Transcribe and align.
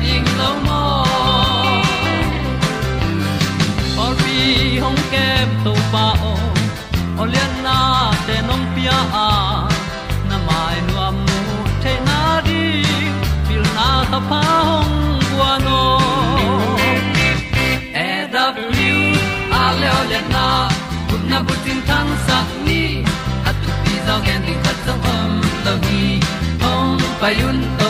pi 0.00 0.12
ta 0.38 0.48
ding 2.04 2.30
or 4.02 4.12
bi 4.20 4.78
hong 4.82 5.00
kem 5.12 5.48
na 7.62 8.12
te 8.26 8.42
nông 8.48 8.64
pia 8.76 8.98
à, 9.12 9.30
na 10.30 10.36
mai 10.46 10.76
nu 10.88 10.94
amu 11.00 11.40
te 11.84 11.92
na 12.06 12.42
đi, 12.46 12.84
pil 13.48 13.62
na 13.76 14.04
ta 14.12 14.20
pa 14.30 14.42
hong 14.68 15.20
qua 15.36 15.58
no 15.64 15.82
e 17.92 18.26
da 18.32 18.44
blue 18.52 19.14
a 19.62 19.64
na 20.34 20.46
kun 21.10 21.22
na 21.30 21.38
bu 21.46 21.54
tin 21.64 21.78
tan 21.88 22.06
sa 22.26 22.38
ni 22.66 22.82
at 23.48 23.56
tu 23.62 23.70
pi 23.82 23.94
zo 24.06 24.16
gen 24.26 24.40
di 24.46 24.54
khat 24.64 24.76
zo 24.86 24.94
om 25.14 25.30
lo 25.64 25.74
gi 25.84 26.20
hong 26.62 27.89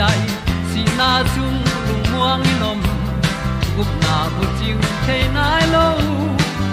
ai 0.00 0.20
si 0.70 0.82
na 0.98 1.22
chung 1.32 1.58
lu 1.86 1.94
muang 2.10 2.42
ni 2.46 2.54
nom 2.62 2.80
gup 3.76 3.90
na 4.04 4.16
bu 4.34 4.44
chiu 4.58 4.76
the 5.06 5.18
nai 5.36 5.64
lo 5.74 5.86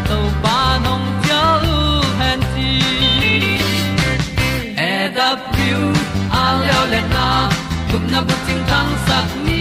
to 0.10 0.18
pa 0.44 0.58
nong 0.86 1.06
pia 1.22 1.44
u 1.76 1.78
han 2.20 2.40
ti 2.54 2.70
e 4.90 4.94
da 5.18 5.30
pru 5.50 5.82
a 6.42 6.46
leo 6.62 6.84
le 6.94 7.02
na 7.16 7.28
gup 7.92 8.04
na 8.14 8.20
bu 8.28 8.36
chiu 8.46 8.60
tang 8.70 8.92
sat 9.08 9.30
ni. 9.46 9.61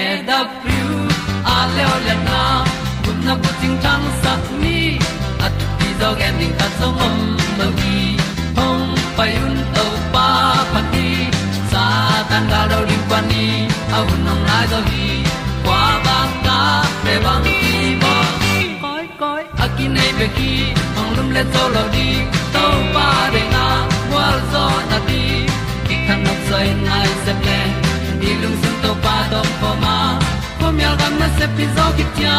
e 0.00 0.02
da 0.28 0.38
thru 0.60 0.82
a 1.54 1.56
le 1.74 1.84
le 2.06 2.14
na 2.28 2.40
kun 3.04 3.16
na 3.26 3.34
ko 3.42 3.50
ting 3.60 3.76
tang 3.84 4.06
sat 4.22 4.42
ni 4.62 4.78
at 5.46 5.54
ti 5.78 5.88
dog 6.00 6.18
ending 6.28 6.54
ta 6.60 6.66
song 6.78 6.98
om 7.06 7.16
lo 7.58 7.68
gi 7.80 7.98
hong 8.58 8.86
pai 9.16 9.32
un 9.46 9.56
to 9.76 9.86
pa 10.14 10.28
pa 10.72 10.80
ti 10.92 11.08
sa 11.72 11.84
tan 12.30 12.44
ga 12.52 12.60
do 12.70 12.78
ri 12.88 12.98
pa 13.10 13.18
ni 13.30 13.44
au 13.96 14.06
nong 14.26 14.42
lai 14.48 14.64
do 14.72 14.80
gi 14.90 15.08
kwa 15.64 15.82
ba 16.06 16.18
ta 16.46 16.58
pe 17.04 17.14
bang 17.24 17.46
ki 17.60 17.76
bo 18.02 18.14
koi 18.84 19.06
koi 19.22 19.42
akin 19.64 19.90
nei 19.96 20.10
be 20.18 20.26
ki 20.36 20.52
ong 21.00 21.10
lum 21.16 21.28
le 21.36 21.42
zo 21.54 21.64
lo 21.76 21.84
di 21.94 22.08
to 22.54 22.64
pa 22.94 23.08
de 23.34 23.42
na 23.54 23.64
wa 24.12 24.26
zo 24.52 24.64
na 24.90 24.98
ti 25.08 25.22
ki 25.86 25.96
kan 26.06 26.18
nok 26.26 26.40
sai 26.48 26.68
nai 26.86 27.08
po 31.08 31.18
mi 31.18 31.20
al 31.20 31.20
gam 31.20 31.20
na 31.20 31.28
se 31.38 31.46
pi 31.56 31.64
zo 31.76 31.86
ki 31.96 32.04
tia 32.16 32.38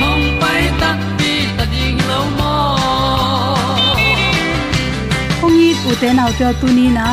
hong 0.00 0.26
pai 0.40 0.62
ta 0.80 0.90
pi 1.18 1.32
ta 1.56 1.64
ding 1.72 2.00
lo 2.08 2.20
mo 2.38 2.54
ong 5.44 5.58
i 5.66 5.70
u 5.90 5.92
te 6.00 6.08
nau 6.18 6.30
te 6.38 6.48
tu 6.60 6.66
ni 6.78 6.88
na. 6.98 7.08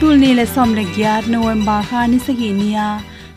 Tu 0.00 0.08
ni 0.16 0.34
le 0.38 0.44
som 0.44 0.74
le 0.76 0.84
gya 0.94 1.12
november 1.32 1.80
kha 1.88 2.00
ni 2.06 2.18
sagi 2.18 2.50
nia. 2.52 2.88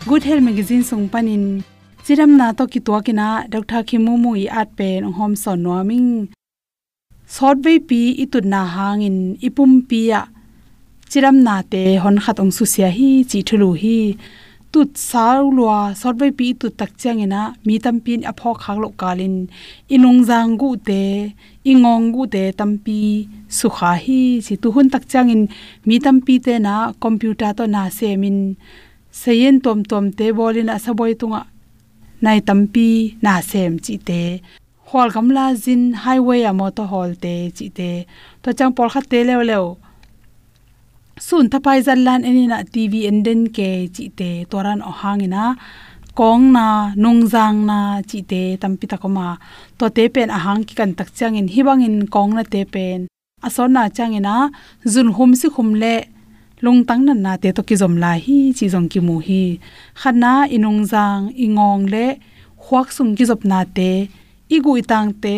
Good 0.08 0.24
health 0.28 0.44
magazine 0.44 0.84
sung 0.84 1.08
panin 1.14 1.64
chiram 2.04 2.32
na 2.40 2.52
to 2.58 2.64
ki 2.68 2.80
to 2.88 3.00
kina 3.06 3.28
dr 3.54 3.82
khimu 3.88 4.14
mu 4.24 4.32
i 4.44 4.46
at 4.62 4.70
pen 4.78 5.04
hom 5.18 5.36
son 5.44 5.64
noming 5.64 6.10
sot 7.36 7.58
ve 7.64 7.74
pi 7.90 8.02
itut 8.24 8.46
na 8.54 8.62
hangin 8.76 9.18
ipum 9.48 9.72
pi 9.90 10.00
ya 10.12 10.22
chiram 11.12 11.38
na 11.48 11.56
te 11.72 11.82
hon 12.04 12.18
khat 12.24 12.38
ong 12.44 12.52
su 12.58 12.64
sia 12.74 12.90
hi 12.98 13.10
chi 13.30 13.40
thulu 13.48 13.70
hi 13.82 13.98
tut 14.72 14.92
sau 14.96 15.52
lua, 15.58 15.94
sort 16.00 16.18
ve 16.22 16.30
pi 16.40 16.48
tu 16.60 16.68
tak 16.80 16.92
chang 17.02 17.20
ina 17.26 17.42
mi 17.66 17.76
tam 17.84 17.98
pin 18.06 18.22
a 18.32 18.34
phok 18.40 18.58
khak 18.64 18.78
lo 18.84 18.90
kalin. 19.02 19.36
Inung 19.96 20.20
jang 20.30 20.52
gu 20.62 20.70
te, 20.88 21.04
ingong 21.72 22.06
gu 22.14 22.24
te 22.34 22.44
tampi 22.60 23.02
sukha 23.58 23.92
hi. 24.04 24.22
Chi 24.46 24.54
tu 24.62 24.68
hun 24.76 24.88
tak 24.94 25.04
chang 25.12 25.30
in, 25.34 25.42
mi 25.88 25.96
tampi 26.06 26.36
te 26.46 26.54
na 26.66 26.76
computer 27.04 27.52
to 27.58 27.64
na 27.76 27.82
semin 27.98 28.38
seyen 29.22 29.56
tom 29.64 29.80
tom 29.90 30.06
te 30.18 30.26
bolin 30.38 30.70
asaboi 30.76 31.14
tunga, 31.20 31.42
nai 32.24 32.40
tampi 32.48 32.90
na 33.24 33.34
sem 33.50 33.74
chi 33.86 33.96
te. 34.08 34.22
Hol 34.90 35.10
gamla 35.16 35.46
jin 35.64 35.82
highway 36.04 36.42
a 36.50 36.54
motor 36.60 36.88
hall 36.92 37.12
te 37.24 37.34
chi 37.58 37.68
te. 37.78 37.92
To 38.44 38.50
chang 38.58 38.74
por 38.78 38.90
kha 38.94 39.02
te 39.12 39.20
lew 39.30 39.42
lew 39.52 39.66
sun 41.20 41.46
thapai 41.52 41.80
zallan, 41.88 42.22
eni 42.30 42.44
na 42.52 42.58
tv 42.74 42.94
enden 43.10 43.42
ke 43.56 43.70
chi 43.96 44.06
te 44.20 44.30
toran 44.52 44.80
o 44.90 44.92
hangina 45.02 45.44
kong 46.20 46.46
na 46.56 46.68
nungjang 47.04 47.60
na 47.70 47.80
chi 48.10 48.20
te 48.32 48.42
tampi 48.62 48.86
takoma. 48.92 49.28
To 49.78 49.86
te 49.96 50.04
pen 50.14 50.30
ahang 50.38 50.62
ki 50.68 50.74
kan 50.80 50.92
tak 50.98 51.10
chang 51.18 51.36
in, 51.40 51.48
hibang 51.54 51.82
in 51.88 51.98
kong 52.16 52.32
na 52.38 52.44
te 52.54 52.62
pen. 52.74 53.00
Ason 53.48 53.70
na 53.76 53.84
chang 53.96 54.14
ina, 54.20 54.36
zun 54.94 55.10
hum 55.16 55.32
si 55.40 55.48
khum 55.56 55.70
le 55.82 55.96
lung 56.64 56.82
tang 56.88 57.02
nan 57.08 57.20
na 57.26 57.32
te 57.42 57.50
to 57.56 57.62
ki 57.68 57.76
zom 57.82 57.96
la 58.04 58.12
hi, 58.26 58.40
chi 58.58 58.66
zong 58.74 58.88
ki 58.92 59.00
mu 59.08 59.16
hi. 59.28 59.44
Khana 60.02 60.34
inung 60.56 60.82
jang 60.92 61.22
ingong 61.46 61.84
le 61.94 62.06
khwak 62.64 62.88
sung 62.96 63.12
ki 63.18 63.24
zop 63.30 63.42
na 63.52 63.60
te, 63.78 63.92
igu 64.56 64.72
itang 64.82 65.10
te 65.24 65.36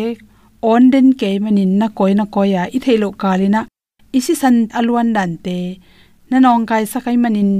on 0.70 0.82
den 0.92 1.08
ke 1.20 1.30
manin 1.42 1.72
na 1.80 1.86
koi 1.98 2.12
na 2.18 2.24
koya 2.34 2.62
i 2.76 2.78
thelo 2.84 3.08
kalina 3.22 3.62
isi 4.18 4.34
san 4.42 4.56
alwan 4.78 5.08
dan 5.16 5.32
te 5.44 5.58
na 6.30 6.36
nong 6.44 6.64
kai 6.70 6.84
sakai 6.92 7.16
manin 7.22 7.50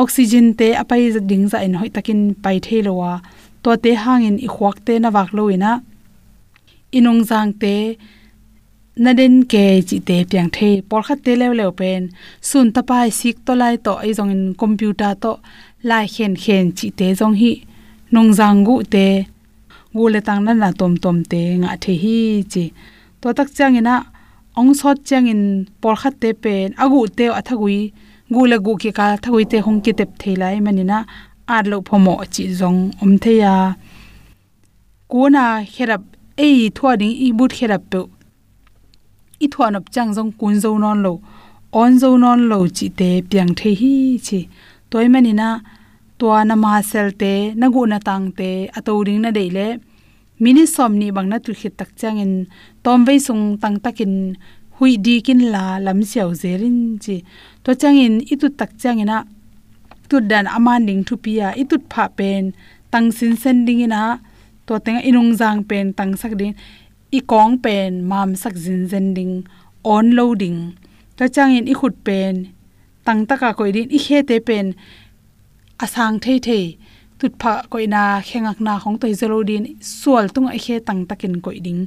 oxygen 0.00 0.46
te 0.58 0.68
apai 0.82 1.02
ding 1.30 1.44
za 1.52 1.58
in 1.66 1.74
hoi 1.80 1.90
takin 1.96 2.20
pai 2.42 2.56
thelowa, 2.66 3.12
to 3.62 3.70
te 3.84 3.90
hangin 4.02 4.36
i 4.46 4.48
khwak 4.54 4.76
te 4.86 4.94
na 5.02 5.08
wak 5.16 5.30
loina 5.36 5.72
inong 6.98 7.22
jang 7.28 7.52
te 7.62 7.74
na 9.02 9.10
den 9.18 9.34
ke 9.52 9.64
chi 9.88 9.98
te 10.08 10.16
piang 10.30 10.50
the 10.56 10.68
por 10.88 11.02
kha 11.06 11.14
te 11.24 11.32
lew 11.40 11.52
lew 11.58 11.70
pen, 11.80 12.02
sun 12.48 12.66
ta 12.74 12.80
pai 12.90 13.08
sik 13.20 13.36
to 13.46 13.52
lai 13.62 13.74
to 13.84 13.92
ai 14.04 14.12
jong 14.18 14.32
in 14.36 14.44
computer 14.62 15.12
to 15.22 15.32
lai 15.88 16.06
khen 16.14 16.34
khen 16.42 16.66
chi 16.78 16.88
te 16.98 17.06
jong 17.20 17.36
hi. 17.42 17.52
Nong 18.14 18.30
jang 18.38 18.58
gu 18.66 18.74
te, 18.94 19.06
gu 19.96 20.04
le 20.14 20.20
tang 20.26 20.40
na 20.44 20.52
na 20.62 20.68
tom 20.80 20.92
tom 21.04 21.18
te 21.30 21.40
nga 21.60 21.70
the 21.82 21.92
hi 22.02 22.18
chi. 22.52 22.64
To 23.20 23.28
tak 23.38 23.48
chang 23.56 23.76
ina 23.80 23.94
ong 24.60 24.72
sot 24.80 24.98
chang 25.08 25.28
in 25.32 25.42
por 25.80 25.94
khat 26.00 26.14
te 26.22 26.30
pen 26.42 26.68
agu 26.82 27.00
te 27.18 27.24
athagui 27.38 27.78
gu 28.34 28.42
la 28.50 28.56
gu 28.64 28.72
ki 28.82 28.90
ka 28.98 29.06
thagui 29.24 29.44
te 29.52 29.58
hong 29.66 29.80
ki 29.84 29.92
tep 29.98 30.10
thelai 30.20 30.56
manina 30.66 30.98
ar 31.54 31.64
lo 31.70 31.78
phomo 31.88 32.14
chi 32.34 32.44
jong 32.58 32.80
om 33.02 33.12
theya 33.24 33.54
kuna 35.10 35.44
kherap, 35.74 36.02
ei 36.44 36.58
thwa 36.76 36.90
ding 37.00 37.14
i 37.26 37.28
but 37.38 37.52
herap 37.58 37.82
pe, 37.90 38.00
i 39.44 39.46
thwa 39.52 39.66
nop 39.74 39.86
chang 39.94 40.10
jong 40.16 40.32
kun 40.38 40.54
zo 40.62 40.70
non 40.82 40.98
lo 41.04 41.12
on 41.80 41.92
zo 42.02 42.10
non 42.22 42.40
lo 42.50 42.58
chi. 42.76 42.86
Te 42.98 43.10
piang 43.30 43.52
the 43.58 43.70
hi 43.80 43.94
chi 44.26 44.40
toy 44.90 45.06
manina 45.14 45.48
to 46.18 46.26
na 46.48 46.54
ma 46.62 46.72
sel 46.90 47.08
te 47.20 47.32
na 47.60 47.66
gu 47.74 47.82
na 47.92 47.98
tang 48.08 48.26
te 48.38 48.50
atoring 48.78 49.20
na 49.24 49.30
dei 49.38 49.50
le 49.56 49.66
mini 50.42 50.64
somni 50.74 51.08
bangna 51.10 51.16
bang 51.16 51.28
na 51.30 51.44
tu 51.44 51.52
khit 51.60 51.74
tak 51.80 51.90
chang 52.00 52.20
tom 52.84 53.00
sung 53.26 53.44
tang 53.62 53.76
takin 53.84 54.12
hui 54.76 54.92
di 55.04 55.14
kin 55.26 55.40
la 55.54 55.78
lam 55.86 55.98
siaw 56.10 56.30
zerin 56.42 56.78
chi. 57.04 57.16
To 57.64 57.70
changin 57.80 58.14
itu 58.32 58.46
tak 58.58 58.70
chang 58.82 59.00
tu 60.08 60.16
dan 60.20 60.46
aman 60.46 60.86
ding 60.86 61.02
thu 61.06 61.14
pia 61.24 61.48
itut 61.62 61.82
pha 61.90 62.04
pen, 62.18 62.42
tang 62.92 63.10
sin 63.16 63.32
sen 63.42 63.64
ding 63.66 63.80
ina 63.86 64.02
to 64.66 64.74
tenga 64.84 65.00
inung 65.08 65.32
jang 65.40 65.64
pen 65.68 65.86
tang 65.98 66.12
sak 66.20 66.32
din 66.40 66.52
i 67.10 67.20
kong 67.20 67.52
pen, 67.64 67.90
mam 68.10 68.34
sak 68.42 68.54
zin 68.64 68.86
zen 68.90 69.14
ding, 69.14 69.44
on 69.82 70.06
loading 70.18 70.58
to 71.16 71.24
changin 71.34 71.64
i 71.72 71.74
khut 71.80 71.94
pen, 72.06 72.34
tang 73.06 73.20
taka 73.28 73.54
koi 73.58 73.70
din 73.76 73.88
i 73.96 73.98
khe 74.04 74.18
te 74.28 74.36
pen, 74.48 74.66
asang 75.84 76.18
thei 76.22 76.38
thei 76.46 76.64
tut 77.18 77.32
pha 77.40 77.52
koi 77.72 77.86
na 77.94 78.02
khengak 78.28 78.58
na 78.66 78.72
khong 78.82 78.98
toi 79.00 79.12
zelo 79.20 79.38
din. 79.48 79.64
Sual 79.80 80.26
tung 80.34 80.48
ai 80.54 80.60
khe 80.64 80.76
tang 80.86 81.00
takin 81.08 81.34
koi 81.44 81.58
ding. 81.66 81.80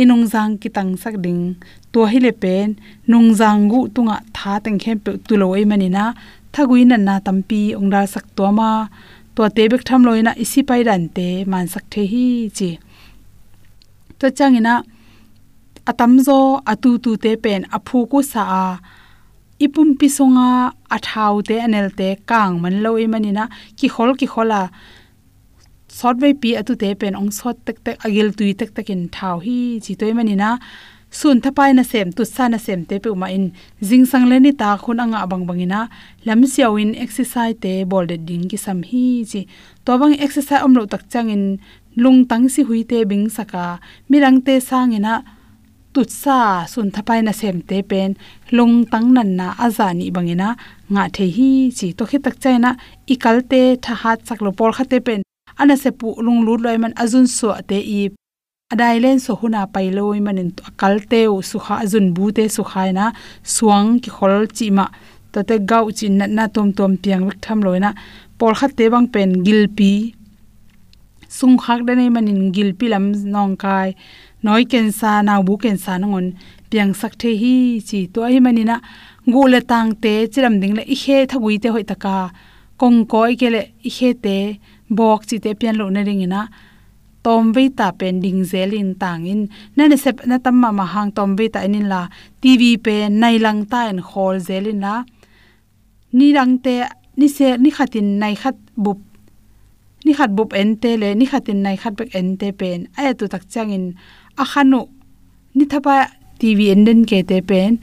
Inung 0.00 0.24
jang 0.32 0.52
ki 0.60 0.68
tang 0.76 0.90
sak 1.02 1.14
ding. 1.24 1.42
To 1.92 2.00
hile 2.12 2.32
pen. 2.42 2.68
Nung 3.10 3.28
jang 3.38 3.60
gu 3.70 3.80
tunga 3.94 4.16
tha 4.36 4.52
teng 4.64 4.78
khem 4.82 4.98
pe 5.04 5.10
tu 5.26 5.34
lo 5.42 5.46
ei 5.58 5.64
manina 5.70 6.04
thagui 6.54 6.80
na 6.90 6.96
na 6.96 7.14
tampi 7.26 7.60
ongda 7.80 8.00
sak 8.14 8.26
to 8.36 8.46
ma. 8.58 8.70
To 9.34 9.42
te 9.56 9.62
bek 9.70 9.82
tham 9.88 10.00
loina 10.06 10.32
isi 10.42 10.60
pai 10.68 10.80
dan 10.88 11.02
te 11.16 11.28
man 11.50 11.66
sak 11.72 11.84
the 11.92 12.02
hi 12.12 12.26
chi. 12.56 12.70
To 14.18 14.26
changina, 14.38 14.74
atam 15.90 16.12
zo 16.26 16.38
atu 16.72 16.90
tu 17.04 17.10
te 17.22 17.30
pen 17.44 17.60
aphu 17.76 17.98
ku 18.10 18.18
sa 18.32 18.42
a 18.62 18.66
ipum 19.64 19.88
pisonga 20.00 20.48
athau 20.96 21.34
te 21.48 21.56
anel 21.66 21.88
te 21.98 22.08
kang 22.30 22.60
man 22.62 22.82
lo 22.84 22.90
i 23.04 23.06
manina 23.12 23.44
ki 23.78 23.88
khol, 23.94 24.10
ki 24.20 24.26
khola 24.32 24.60
sot 25.98 26.16
vai 26.22 26.32
pi 26.42 26.50
atu 26.60 26.72
te 26.82 26.88
pen 27.00 27.14
ong 27.20 27.32
sot 27.38 27.56
tek 27.66 27.78
tek, 27.84 27.96
agil 28.06 28.28
tui 28.38 28.52
tek 28.52 28.90
in 28.94 29.08
thau 29.16 29.36
hi 29.46 29.58
chi 29.84 29.92
toy 30.00 30.12
manina 30.18 30.50
sun 31.10 31.40
thapai 31.40 31.70
na 31.74 31.82
sem 31.82 32.12
tu 32.16 32.22
sa 32.24 32.44
na 32.48 32.58
sem 32.58 32.84
te 32.88 32.98
pe 32.98 33.08
ma 33.22 33.28
in 33.36 33.44
jing 33.88 34.04
sang 34.10 34.26
le 34.30 34.36
ni 34.44 34.52
ta 34.60 34.76
khun 34.82 35.00
anga 35.04 35.20
bang 35.30 35.44
bangina 35.48 35.80
lam 36.26 36.40
siaw 36.52 36.72
in 36.82 36.92
exercise 37.04 37.56
te 37.64 37.72
bol 37.90 38.04
de 38.10 38.16
ding 38.28 38.44
ki 38.50 38.58
sam 38.64 38.82
hi 38.90 39.24
chi. 39.30 39.40
To 39.84 39.90
bang 40.00 40.14
exercise 40.24 40.62
om 40.66 40.74
lo 40.78 40.84
tak 40.92 41.08
chang 41.12 41.30
in 41.36 41.44
lung 42.02 42.20
tang 42.30 42.44
si 42.54 42.60
hui 42.68 42.82
te 42.90 42.98
bing 43.10 43.26
saka. 43.36 43.64
Mirang 44.10 44.38
te 44.46 44.54
sang 44.68 44.92
ina 45.96 46.04
tut 46.04 46.10
sa 46.10 46.66
sun 46.66 46.90
thapai 46.90 47.22
na 47.22 47.32
sem 47.32 47.60
te 47.68 47.82
pen 47.82 48.14
lung 48.52 48.84
tang 48.90 49.08
nan 49.14 49.36
na 49.36 49.46
azani 49.64 50.10
bangena 50.10 50.48
nga 50.92 51.08
the 51.14 51.24
hi 51.36 51.70
chi 51.76 51.86
to 51.96 52.04
khe 52.04 52.18
tak 52.24 52.36
chaina 52.42 52.70
ikal 53.12 53.38
te 53.50 53.76
tha 53.84 53.94
hat 54.02 54.20
lo 54.44 54.50
por 54.58 54.72
khate 54.76 54.98
pen 55.06 55.22
ana 55.60 55.74
se 55.82 55.90
pu 55.98 56.08
lung 56.24 56.40
lut 56.46 56.60
loi 56.64 56.76
man 56.82 56.92
azun 57.02 57.26
so 57.26 57.48
te 57.68 57.78
i 57.98 58.00
adai 58.72 58.96
len 59.04 59.18
so 59.24 59.32
huna 59.40 59.60
pai 59.74 59.88
loi 59.96 60.20
manin 60.26 60.50
akal 60.68 60.94
te 61.10 61.20
u 61.34 61.36
su 61.50 61.58
kha 61.64 61.74
azun 61.84 62.06
bu 62.14 62.24
te 62.36 62.44
su 62.56 62.62
khaina 62.70 63.04
suang 63.54 63.88
ki 64.02 64.10
khol 64.16 64.36
chi 64.56 64.66
ma 64.76 64.86
to 65.32 65.38
te 65.48 65.54
gau 65.70 65.86
chin 65.98 66.14
na 66.18 66.26
na 66.36 66.44
tom 66.54 66.68
tom 66.78 66.92
piang 67.02 67.22
wek 67.28 67.38
tham 67.44 67.58
loina 67.66 67.90
por 68.38 68.52
khat 68.58 68.72
te 68.78 68.84
bang 68.92 69.08
pen 69.14 69.30
gilpi 69.46 69.92
sung 71.38 71.56
khak 71.64 71.80
da 71.86 71.92
nei 71.98 72.10
manin 72.14 72.40
gilpi 72.54 72.86
lam 72.92 73.04
nong 73.34 73.54
kai 73.62 73.88
noi 74.46 74.64
ken 74.72 74.88
sa 74.98 75.10
na 75.26 75.32
bu 75.46 75.54
ken 75.62 75.76
sa 75.84 75.92
ngon 75.98 76.26
piang 76.70 76.92
sak 77.00 77.12
the 77.20 77.30
hi 77.42 77.54
chi 77.88 77.98
to 78.12 78.20
hi 78.32 78.38
manina 78.46 78.76
gu 79.32 79.42
le 79.52 79.60
tang 79.70 79.90
te 80.02 80.12
chiram 80.32 80.54
ding 80.60 80.74
le 80.78 80.82
i 80.94 80.96
he 81.02 81.16
thagui 81.30 81.54
te 81.62 81.68
hoi 81.74 81.84
taka 81.90 82.16
kong 82.80 82.98
koi 83.12 83.32
ke 83.40 83.48
le 83.54 83.62
i 83.88 83.90
he 83.96 84.08
te 84.24 84.36
bok 84.98 85.20
chi 85.28 85.36
te 85.44 85.50
pian 85.60 85.74
lo 85.80 85.84
na 85.94 86.00
ring 86.08 86.22
ina 86.26 86.42
tom 87.26 87.44
ve 87.54 87.64
ta 87.78 87.86
pen 87.98 88.14
ding 88.24 88.40
zel 88.50 88.70
in 88.80 88.90
tang 89.02 89.22
in. 89.32 89.42
Na 89.76 89.82
ne 89.90 89.96
sep 90.04 90.16
na 90.30 90.36
tam 90.44 90.56
ma 90.62 90.70
ma 90.78 90.84
hang 90.94 91.10
tom 91.16 91.30
ve 91.38 91.46
ta 91.54 91.60
in 91.66 91.88
la 91.92 92.00
tv 92.42 92.62
pe 92.84 92.94
nai 93.20 93.36
lang 93.44 93.60
ta 93.72 93.80
en 93.90 94.00
khol 94.08 94.36
zel 94.48 94.64
in 94.72 94.80
la 94.86 94.94
ni 96.16 96.26
rang 96.36 96.54
te 96.64 96.74
ni 97.18 97.26
se 97.36 97.46
ni 97.62 97.70
khatin 97.76 98.08
nai 98.22 98.34
khat 98.42 98.56
bup 98.84 98.98
ni 100.04 100.12
khat 100.18 100.30
bup 100.36 100.50
en 100.60 100.70
te 100.82 100.90
le 101.02 101.08
ni 101.18 101.26
khatin 101.32 101.58
nai 101.66 101.76
khat 101.82 101.94
bek 101.98 102.10
en 102.18 102.28
te 102.40 102.48
pen 102.60 102.80
ai 102.98 103.04
tu 103.18 103.24
tak 103.32 103.42
changin 103.52 103.74
in 103.76 103.84
akhanu 104.42 104.80
nithapa 105.56 105.96
tv 106.38 106.70
enden 106.74 107.00
ke 107.08 107.18
te 107.28 107.40
pen. 107.48 107.78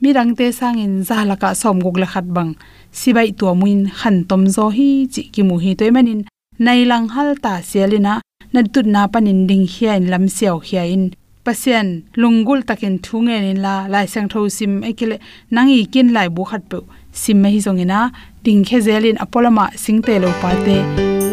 Mi 0.00 0.12
rang 0.12 0.36
te 0.38 0.46
sangin 0.52 0.94
zala 1.08 1.36
ka 1.42 1.54
som 1.60 1.80
gok 1.84 1.96
la 2.02 2.06
khat 2.12 2.26
bang. 2.36 2.52
Sibai 2.92 3.28
to 3.38 3.54
muin 3.60 3.88
khan 3.98 4.16
tom 4.28 4.42
zo 4.56 4.68
hi 4.76 4.88
chi 5.12 5.22
ki 5.32 5.42
mu 5.48 5.56
hi 5.64 5.70
toy 5.78 5.90
manin. 5.94 6.20
Nai 6.64 6.84
lang 6.90 7.08
hal 7.14 7.30
ta 7.44 7.52
selina 7.70 8.14
na 8.52 8.60
tut 8.72 8.86
na 8.94 9.02
panin 9.12 9.46
ding 9.48 9.66
hiya 9.72 9.92
in 9.98 10.06
lam 10.12 10.24
seo 10.36 10.56
hiya 10.66 10.82
in 10.94 11.04
pasien 11.44 11.88
lungul 12.20 12.60
takin 12.68 12.96
thunge 13.04 13.36
in 13.50 13.58
la 13.64 13.74
lai 13.92 14.06
sang 14.12 14.28
tho 14.32 14.40
sim 14.56 14.72
ekile 14.90 15.16
nangi 15.54 15.80
kin 15.92 16.08
lai 16.16 16.28
bu 16.34 16.42
khat 16.50 16.62
pe. 16.70 16.78
Sim 17.20 17.38
mai 17.42 17.56
zongina. 17.64 18.00
Ding 18.44 18.62
khe 18.68 18.78
zelin 18.86 19.16
apolama 19.24 19.64
singte 19.84 20.14
lo 20.22 20.30
pa 20.42 20.50
te. 20.66 20.76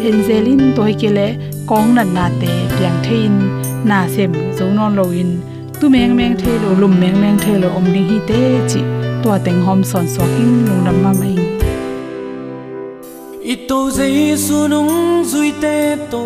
Enzelin 0.08 0.62
toy 0.76 0.92
kele 1.00 1.26
kong 1.68 1.88
na 1.96 2.02
na 2.16 2.24
te 2.40 2.50
piang 2.74 2.98
thein 3.04 3.61
na 3.84 4.08
sem 4.14 4.32
zo 4.58 4.66
non 4.76 4.96
lo 4.96 5.04
in. 5.10 5.40
Tu 5.80 5.88
meng 5.88 6.16
meng 6.16 6.36
the 6.36 6.52
lo, 6.62 6.70
lum 6.80 7.00
meng 7.00 7.20
meng 7.20 7.38
the 7.38 7.52
lo, 7.62 7.68
om 7.78 7.84
ding 7.84 8.08
hi 8.10 8.18
te 8.28 8.40
chi. 8.70 8.80
To 9.22 9.38
teng 9.44 9.60
hom 9.66 9.84
son 9.84 10.06
so 10.08 10.22
king 10.36 10.66
lung 10.66 10.84
ram 10.86 11.02
ma 11.02 11.12
mai 11.20 11.36
ito 13.42 13.90
su 14.36 14.68
nung 14.68 15.24
zui 15.24 15.52
te 15.60 15.96
to, 16.10 16.24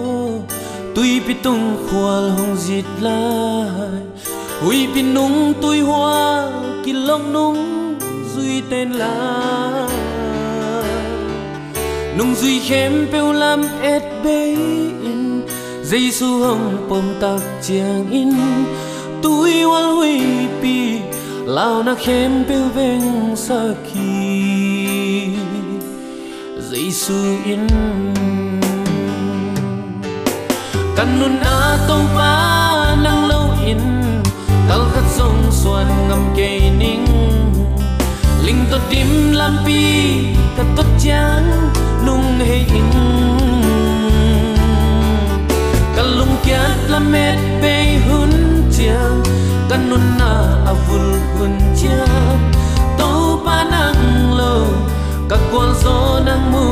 tui 0.95 1.21
pi 1.27 1.35
tung 1.43 1.77
khwal 1.89 2.31
hong 2.37 2.57
zit 2.57 2.85
lai. 3.01 4.01
Hui 4.61 4.87
pi 4.95 5.03
nung 5.03 5.55
tui 5.63 5.81
hoa 5.81 6.51
ki 6.85 6.93
long 6.93 7.33
nung 7.33 7.59
zui 8.35 8.63
tên 8.71 8.93
la 8.93 9.89
nung 12.17 12.35
duy 12.43 12.61
khem 12.69 13.07
peu 13.13 13.33
lam 13.33 13.63
et 13.83 14.03
bay 14.25 14.55
in 15.11 15.36
giêsu 15.91 16.41
hong 16.43 16.89
pom 16.89 17.05
tak 17.21 17.41
chiang 17.63 18.11
in 18.11 18.33
tui 19.23 19.63
wal 19.65 19.95
hui 19.97 20.19
pi, 20.63 21.01
lao 21.47 21.83
na 21.83 21.95
khem 21.95 22.45
pe 22.49 22.59
veng 22.75 23.37
sa 23.37 23.61
ki. 23.87 25.39
Giêsu 26.71 27.21
in. 27.45 27.67
Kan 30.97 31.09
nun 31.21 31.39
a 31.39 31.79
tong 31.89 32.07
pa 32.17 32.35
nang 33.05 33.29
lo 33.31 33.41
in, 33.67 33.83
kal 34.69 34.83
khat 34.93 35.07
song 35.17 35.39
suan 35.51 35.87
ngam 36.09 36.23
ke 36.37 36.51
ning. 36.81 37.07
Ling 38.45 38.67
to 38.71 38.79
dim 38.91 39.33
lam 39.33 39.55
pi, 39.67 39.83
ka 40.57 40.65
to 40.77 40.83
chang 40.99 41.47
nung 42.07 42.41
he 42.49 42.59
in. 42.81 43.56
La 46.97 47.03
met 47.13 47.39
pe 47.61 47.75
hun 48.07 48.33
chiang 48.75 49.21
kanun 49.69 50.05
na 50.19 50.31
avul 50.73 51.09
hun 51.37 51.55
chiang 51.79 52.43
to 52.99 53.09
pa 53.45 53.57
nang 53.73 54.03
lo 54.39 54.55
ka 55.31 55.37
kwal 55.51 55.71
zo 55.83 55.97
nang 56.27 56.45
mu 56.53 56.65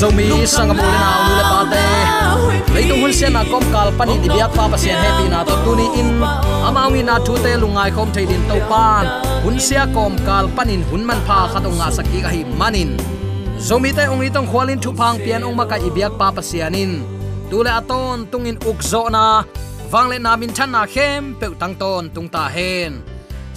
zomi 0.00 0.46
sangam 0.48 0.80
ule 0.80 0.96
na 1.04 1.10
ule 1.28 1.44
pate 1.52 1.84
leitung 2.72 3.00
hun 3.04 3.12
sian 3.12 3.36
na 3.36 3.44
kom 3.52 3.64
kal 3.68 3.92
pani 3.98 4.16
di 4.22 4.28
biak 4.32 4.48
pa 4.56 4.64
pasien 4.72 4.96
happy 4.96 5.28
na 5.28 5.44
to 5.44 5.54
tuni 5.64 5.86
in. 6.00 6.08
amawi 6.64 7.04
na 7.04 7.20
thu 7.26 7.36
te 7.44 7.52
lungai 7.62 7.90
khom 7.96 8.08
theidin 8.16 8.40
to 8.48 8.56
pan 8.70 9.04
hun 9.44 9.60
sia 9.66 9.84
kom 9.96 10.16
kal 10.26 10.48
panin 10.56 10.80
hun 10.88 11.02
man 11.08 11.20
pha 11.28 11.38
khatonga 11.52 11.88
saki 11.96 12.18
ka 12.24 12.30
hi 12.34 12.42
manin 12.60 12.90
zomi 13.68 13.90
te 13.96 14.08
ong 14.12 14.24
itong 14.28 14.48
khwalin 14.50 14.80
thu 14.84 14.90
phang 15.00 15.16
pian 15.24 15.44
ong 15.44 15.56
maka 15.60 15.76
ibiak 15.88 16.12
pa 16.20 16.32
pasianin 16.36 17.19
tule 17.50 17.70
aton 17.80 18.30
tungin 18.30 18.58
ukzo 18.70 19.10
na. 19.10 19.44
Wangle 19.90 20.22
na 20.22 20.38
min 20.38 20.54
chan 20.54 20.70
na 20.70 20.86
khem 20.86 21.34
pe 21.40 21.46
tang 21.60 21.74
ton 21.74 22.04
tung 22.14 22.30
ta 22.34 22.46
hen. 22.46 23.02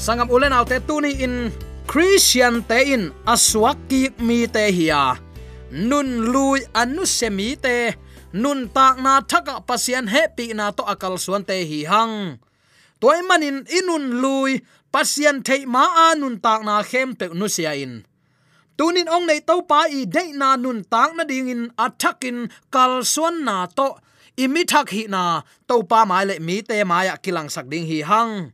Sangam 0.04 0.30
ule 0.34 0.50
autte 0.50 0.78
tuni 0.88 1.12
in 1.26 1.54
christian 1.86 2.66
te 2.70 2.78
in 2.94 3.04
aswak 3.34 3.78
ki 3.90 4.02
mi 4.28 4.48
te 4.56 4.64
hiya 4.78 5.04
nun 5.74 6.34
lui 6.34 6.62
anu 6.74 7.06
semi 7.06 7.56
te. 7.56 7.94
Nun 8.34 8.66
tak 8.74 8.98
na 8.98 9.22
thaka 9.22 9.62
pasian 9.62 10.10
happy 10.10 10.58
na 10.58 10.74
to 10.74 10.82
akal 10.82 11.22
suan 11.22 11.46
te 11.46 11.54
hi 11.70 11.86
hang. 11.86 12.42
Toy 12.98 13.22
manin 13.30 13.62
inun 13.70 14.18
lui 14.22 14.58
pasian 14.90 15.46
thei 15.46 15.70
ma 15.70 16.10
anun 16.10 16.42
tak 16.42 16.66
na 16.66 16.82
khem 16.82 17.14
pe 17.14 17.30
nu 17.30 17.46
sia 17.46 17.78
in 17.78 18.02
tunin 18.78 19.10
ong 19.10 19.26
nei 19.30 19.42
to 19.46 19.62
pa 19.70 19.86
i 19.90 20.06
de 20.06 20.34
na 20.34 20.56
nun 20.58 20.82
tak 20.84 21.14
na 21.18 21.24
ding 21.24 21.50
in 21.50 21.64
athakin 21.78 22.50
kal 22.74 23.06
suan 23.06 23.46
na 23.48 23.70
to. 23.70 23.98
Imi 24.34 24.66
thak 24.66 24.90
hi 24.90 25.06
na 25.06 25.46
to 25.70 25.86
pa 25.86 26.06
mai 26.10 26.26
le 26.26 26.36
mi 26.42 26.66
te 26.66 26.82
maya 26.82 27.16
kilang 27.22 27.50
sak 27.54 27.70
ding 27.70 27.86
hi 27.86 28.02
hang. 28.02 28.50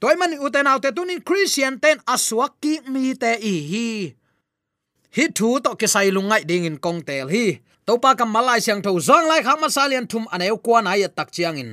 Toy 0.00 0.16
man 0.16 0.34
uten 0.40 0.66
autte 0.66 0.90
tunin 0.96 1.20
christian 1.20 1.76
ten 1.76 2.00
aswak 2.08 2.56
ki 2.62 2.80
mi 2.88 3.12
te 3.12 3.36
i 3.36 3.54
hi. 3.70 3.88
Hi 5.16 5.24
thu 5.36 5.60
to 5.60 5.76
ke 5.76 5.84
sai 5.84 6.08
lungai 6.08 6.42
ding 6.48 6.64
in 6.64 6.80
kong 6.80 7.04
tel 7.04 7.28
hi. 7.28 7.60
To 7.86 8.00
pa 8.00 8.16
kam 8.16 8.32
malai 8.32 8.58
siang 8.64 8.80
tho 8.80 8.96
zong 8.96 9.28
lai 9.28 9.44
khang 9.44 9.60
ma 9.60 9.68
salian 9.68 10.08
thum 10.08 10.24
aneu 10.34 10.56
kwa 10.64 10.80
na 10.80 10.96
ya 10.96 11.12
tak 11.12 11.28
chiang 11.34 11.60
in. 11.60 11.70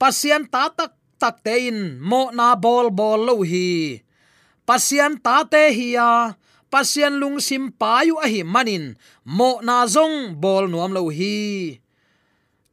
Pasian 0.00 0.48
ta 0.48 0.72
tak 0.72 0.96
tak 1.20 1.44
te 1.44 1.68
in, 1.68 2.00
mo 2.00 2.32
na 2.32 2.56
bol 2.56 2.88
bol 2.88 3.20
lo 3.28 3.44
hi. 3.44 4.00
Pasian 4.64 5.20
ta 5.20 5.44
te 5.44 5.68
hi 5.76 6.00
ya 6.00 6.32
pasian 6.74 7.22
lung 7.22 7.38
sim 7.38 7.70
payu 7.70 8.18
a 8.18 8.26
hi 8.26 8.42
manin, 8.42 8.98
mo 9.22 9.62
na 9.62 9.86
zong 9.86 10.34
bol 10.42 10.66
nuam 10.66 10.90
lo 10.90 11.06
hi. 11.06 11.78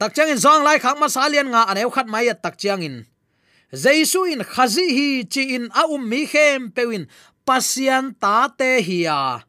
Tak 0.01 0.17
chang 0.17 0.33
in 0.33 0.41
zong 0.41 0.65
lai 0.65 0.81
khak 0.81 0.97
ma 0.97 1.05
salian 1.05 1.53
nga 1.53 1.69
anew 1.69 1.93
khat 1.93 2.09
mai 2.09 2.25
ya 2.25 2.33
tak 2.33 2.57
chang 2.57 2.81
in. 2.81 3.05
Jaisu 3.69 4.25
in 4.25 4.41
khazi 4.41 4.89
hi 4.89 5.09
chi 5.29 5.53
in 5.53 5.69
a 5.77 5.85
um 5.85 6.01
mi 6.01 6.25
khem 6.25 6.73
pewin 6.73 7.05
pasian 7.45 8.17
ta 8.17 8.49
te 8.49 8.81
hi 8.81 9.05
ya 9.05 9.45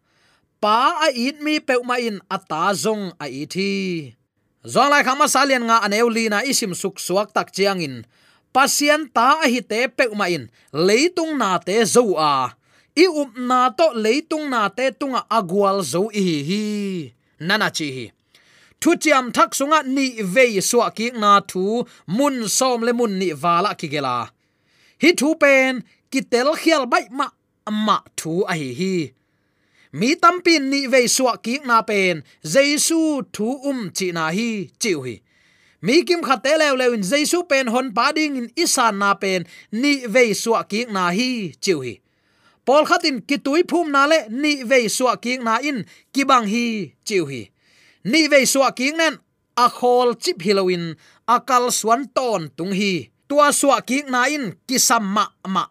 pa 0.60 1.00
a 1.02 1.08
it 1.10 1.40
mi 1.40 1.56
pe 1.58 1.80
ma 1.82 1.96
in 1.96 2.20
ata 2.30 2.76
zong 2.76 3.16
a 3.18 3.26
i 3.26 3.48
thi 3.48 3.72
zong 4.62 4.92
lai 4.92 5.02
khama 5.02 5.26
salian 5.26 5.64
nga 5.66 5.82
anew 5.82 6.06
li 6.12 6.28
na 6.28 6.44
isim 6.44 6.76
suk 6.76 7.00
suak 7.00 7.34
tak 7.34 7.50
chiang 7.56 7.80
in, 7.80 8.04
pasian 8.54 9.08
ta 9.10 9.42
a 9.42 9.46
hi 9.48 9.64
te 9.64 9.88
pe 9.88 10.12
ma 10.12 10.28
in, 10.28 10.52
leitung 10.70 11.40
na 11.40 11.56
te 11.56 11.80
zo 11.88 12.14
a 12.14 12.52
i 12.96 13.06
up 13.06 13.36
na 13.36 13.70
to 13.70 13.86
leitung 13.94 14.50
na 14.50 14.68
te 14.68 14.90
tunga 14.90 15.24
agwal 15.30 15.82
zo 15.82 16.10
i 16.12 16.24
hi. 16.48 16.62
Nana 17.40 17.70
chi 17.70 17.88
hi. 17.96 18.06
Thu 18.80 18.90
chiam 19.02 19.32
thak 19.32 19.50
sunga 19.58 19.78
ni 19.86 20.06
ve 20.34 20.44
suwa 20.60 20.88
ki 20.94 21.06
na 21.22 21.40
thu, 21.40 21.86
mun 22.06 22.48
som 22.48 22.82
le 22.86 22.92
mun 22.92 23.18
ni 23.18 23.28
wala 23.42 23.74
ki 23.80 23.88
gela 23.88 24.16
hi 25.02 25.10
thu 25.20 25.34
pen, 25.42 25.82
ki 26.10 26.20
tel 26.32 26.48
khial 26.62 26.84
bai 26.92 27.04
ma 27.18 27.26
amma 27.70 27.96
thu 28.18 28.32
a 28.52 28.54
hi 28.60 28.70
hi. 28.80 28.94
Mi 29.98 30.08
tampin 30.22 30.62
ni 30.72 30.80
ve 30.92 31.00
suwa 31.16 31.34
ki 31.44 31.54
na 31.68 31.82
pen, 31.90 32.22
jesu 32.52 33.00
thu 33.34 33.48
um 33.70 33.80
chi 33.96 34.08
na 34.16 34.24
hi 34.36 34.50
chiu 34.82 35.02
hi. 35.06 35.16
Mi 35.86 35.94
kim 36.08 36.22
khate 36.28 36.52
lew 36.60 36.74
lew 36.80 36.92
in 36.96 37.04
jesu 37.10 37.38
pen 37.50 37.66
hon 37.74 37.88
pa 37.96 38.06
ding 38.16 38.36
in 38.40 38.48
isan 38.64 38.94
na 39.02 39.10
pen, 39.22 39.40
ni 39.80 39.92
ve 40.14 40.24
suwa 40.42 40.60
ki 40.70 40.80
na 40.94 41.04
hi 41.18 41.30
chiu 41.64 41.78
hi 41.86 41.94
pol 42.66 42.84
khatin, 42.88 43.22
ki 43.28 43.38
túi 43.44 43.62
phum 43.68 43.90
na 43.94 44.06
le, 44.10 44.18
ni 44.30 44.62
ve 44.62 44.88
suwa 44.88 45.16
ki 45.22 45.38
na 45.38 45.58
in, 45.60 45.84
ki 46.12 46.24
bang 46.24 46.46
hi 46.46 46.94
chiu 47.04 47.26
hi. 47.26 47.42
Ni 48.04 48.28
ve 48.28 48.44
suwa 48.46 48.72
ki 48.76 48.92
nen 48.98 49.18
a 49.56 49.66
khol 49.68 50.14
chip 50.22 50.42
hilowin 50.42 50.94
akal 51.26 51.70
swan 51.70 52.08
ton 52.16 52.50
tung 52.56 52.72
hi. 52.72 53.10
Tua 53.28 53.52
suwa 53.52 53.80
ki 53.86 54.04
na 54.12 54.26
in, 54.28 54.54
ki 54.68 54.78
samma 54.78 55.24
ma 55.48 55.64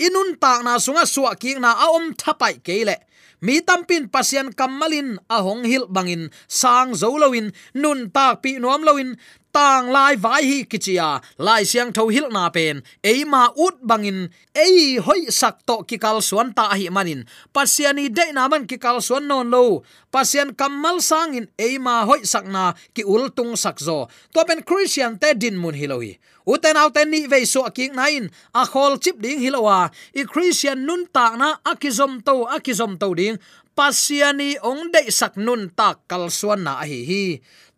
inun 0.00 0.40
ta 0.40 0.64
na 0.64 0.80
sunga 0.80 1.04
suwa 1.04 1.36
ki 1.36 1.60
na 1.60 1.76
a 1.76 1.86
om 1.92 2.16
thapai 2.16 2.56
keile 2.64 2.96
mi 3.44 3.60
tampin 3.60 4.08
pasian 4.08 4.48
kamalin 4.58 5.20
a 5.28 5.44
hong 5.44 5.64
hil 5.68 5.84
bangin 5.94 6.32
sang 6.48 6.96
zolowin 6.96 7.52
nun 7.76 8.08
tak 8.14 8.40
pi 8.42 8.56
nuam 8.56 8.80
lowin 8.88 9.10
tang 9.52 9.90
lai 9.90 10.16
vai 10.16 10.42
hi 10.42 10.58
kichia, 10.70 11.20
lai 11.38 11.62
siang 11.64 11.92
tho 11.92 12.08
hil 12.08 12.28
na 12.30 12.50
pen. 12.50 12.82
Eima 13.02 13.52
ut 13.56 13.76
bangin, 13.82 14.30
ei 14.54 14.96
hoi 14.96 15.30
sak 15.30 15.66
to 15.66 15.82
ki 15.88 15.98
kal 15.98 16.18
suan 16.22 16.54
ta 16.54 16.70
hi 16.74 16.88
manin. 16.90 17.26
Pasiani 17.54 18.08
de 18.08 18.32
na 18.32 18.48
man 18.48 18.66
ki 18.66 18.78
kal 18.78 18.98
suan 19.02 19.26
non 19.26 19.50
lo. 19.50 19.82
Pasian 20.10 20.54
kamal 20.58 20.98
sangin 20.98 21.46
eima 21.58 22.06
hoi 22.08 22.22
sak 22.26 22.46
na 22.46 22.72
ki 22.94 23.02
ul 23.04 23.30
tung 23.36 23.54
sak 23.56 23.78
zo. 23.78 24.08
To 24.34 24.44
pen 24.48 24.62
christian 24.62 25.18
te 25.18 25.34
din 25.34 25.56
mun 25.58 25.74
hiloi 25.74 26.18
uten 26.50 26.76
auten 26.76 27.10
ni 27.10 27.26
ve 27.30 27.44
so 27.46 27.62
king 27.70 27.94
nine 27.94 28.26
a 28.54 28.66
khol 28.66 28.98
chip 28.98 29.20
ding 29.22 29.38
hilowa 29.38 29.90
i 30.16 30.22
christian 30.24 30.82
nun 30.86 31.06
ta 31.14 31.36
na 31.36 31.48
akizom 31.62 32.18
to 32.26 32.46
akizom 32.50 32.98
to 32.98 33.14
ding. 33.14 33.38
Pasiani 33.70 34.58
ong 34.60 34.90
de 34.92 35.08
sak 35.14 35.38
nun 35.38 35.70
ta 35.70 35.94
kal 36.10 36.26
suan 36.28 36.66
na 36.66 36.82
hi 36.82 37.00
hi 37.06 37.24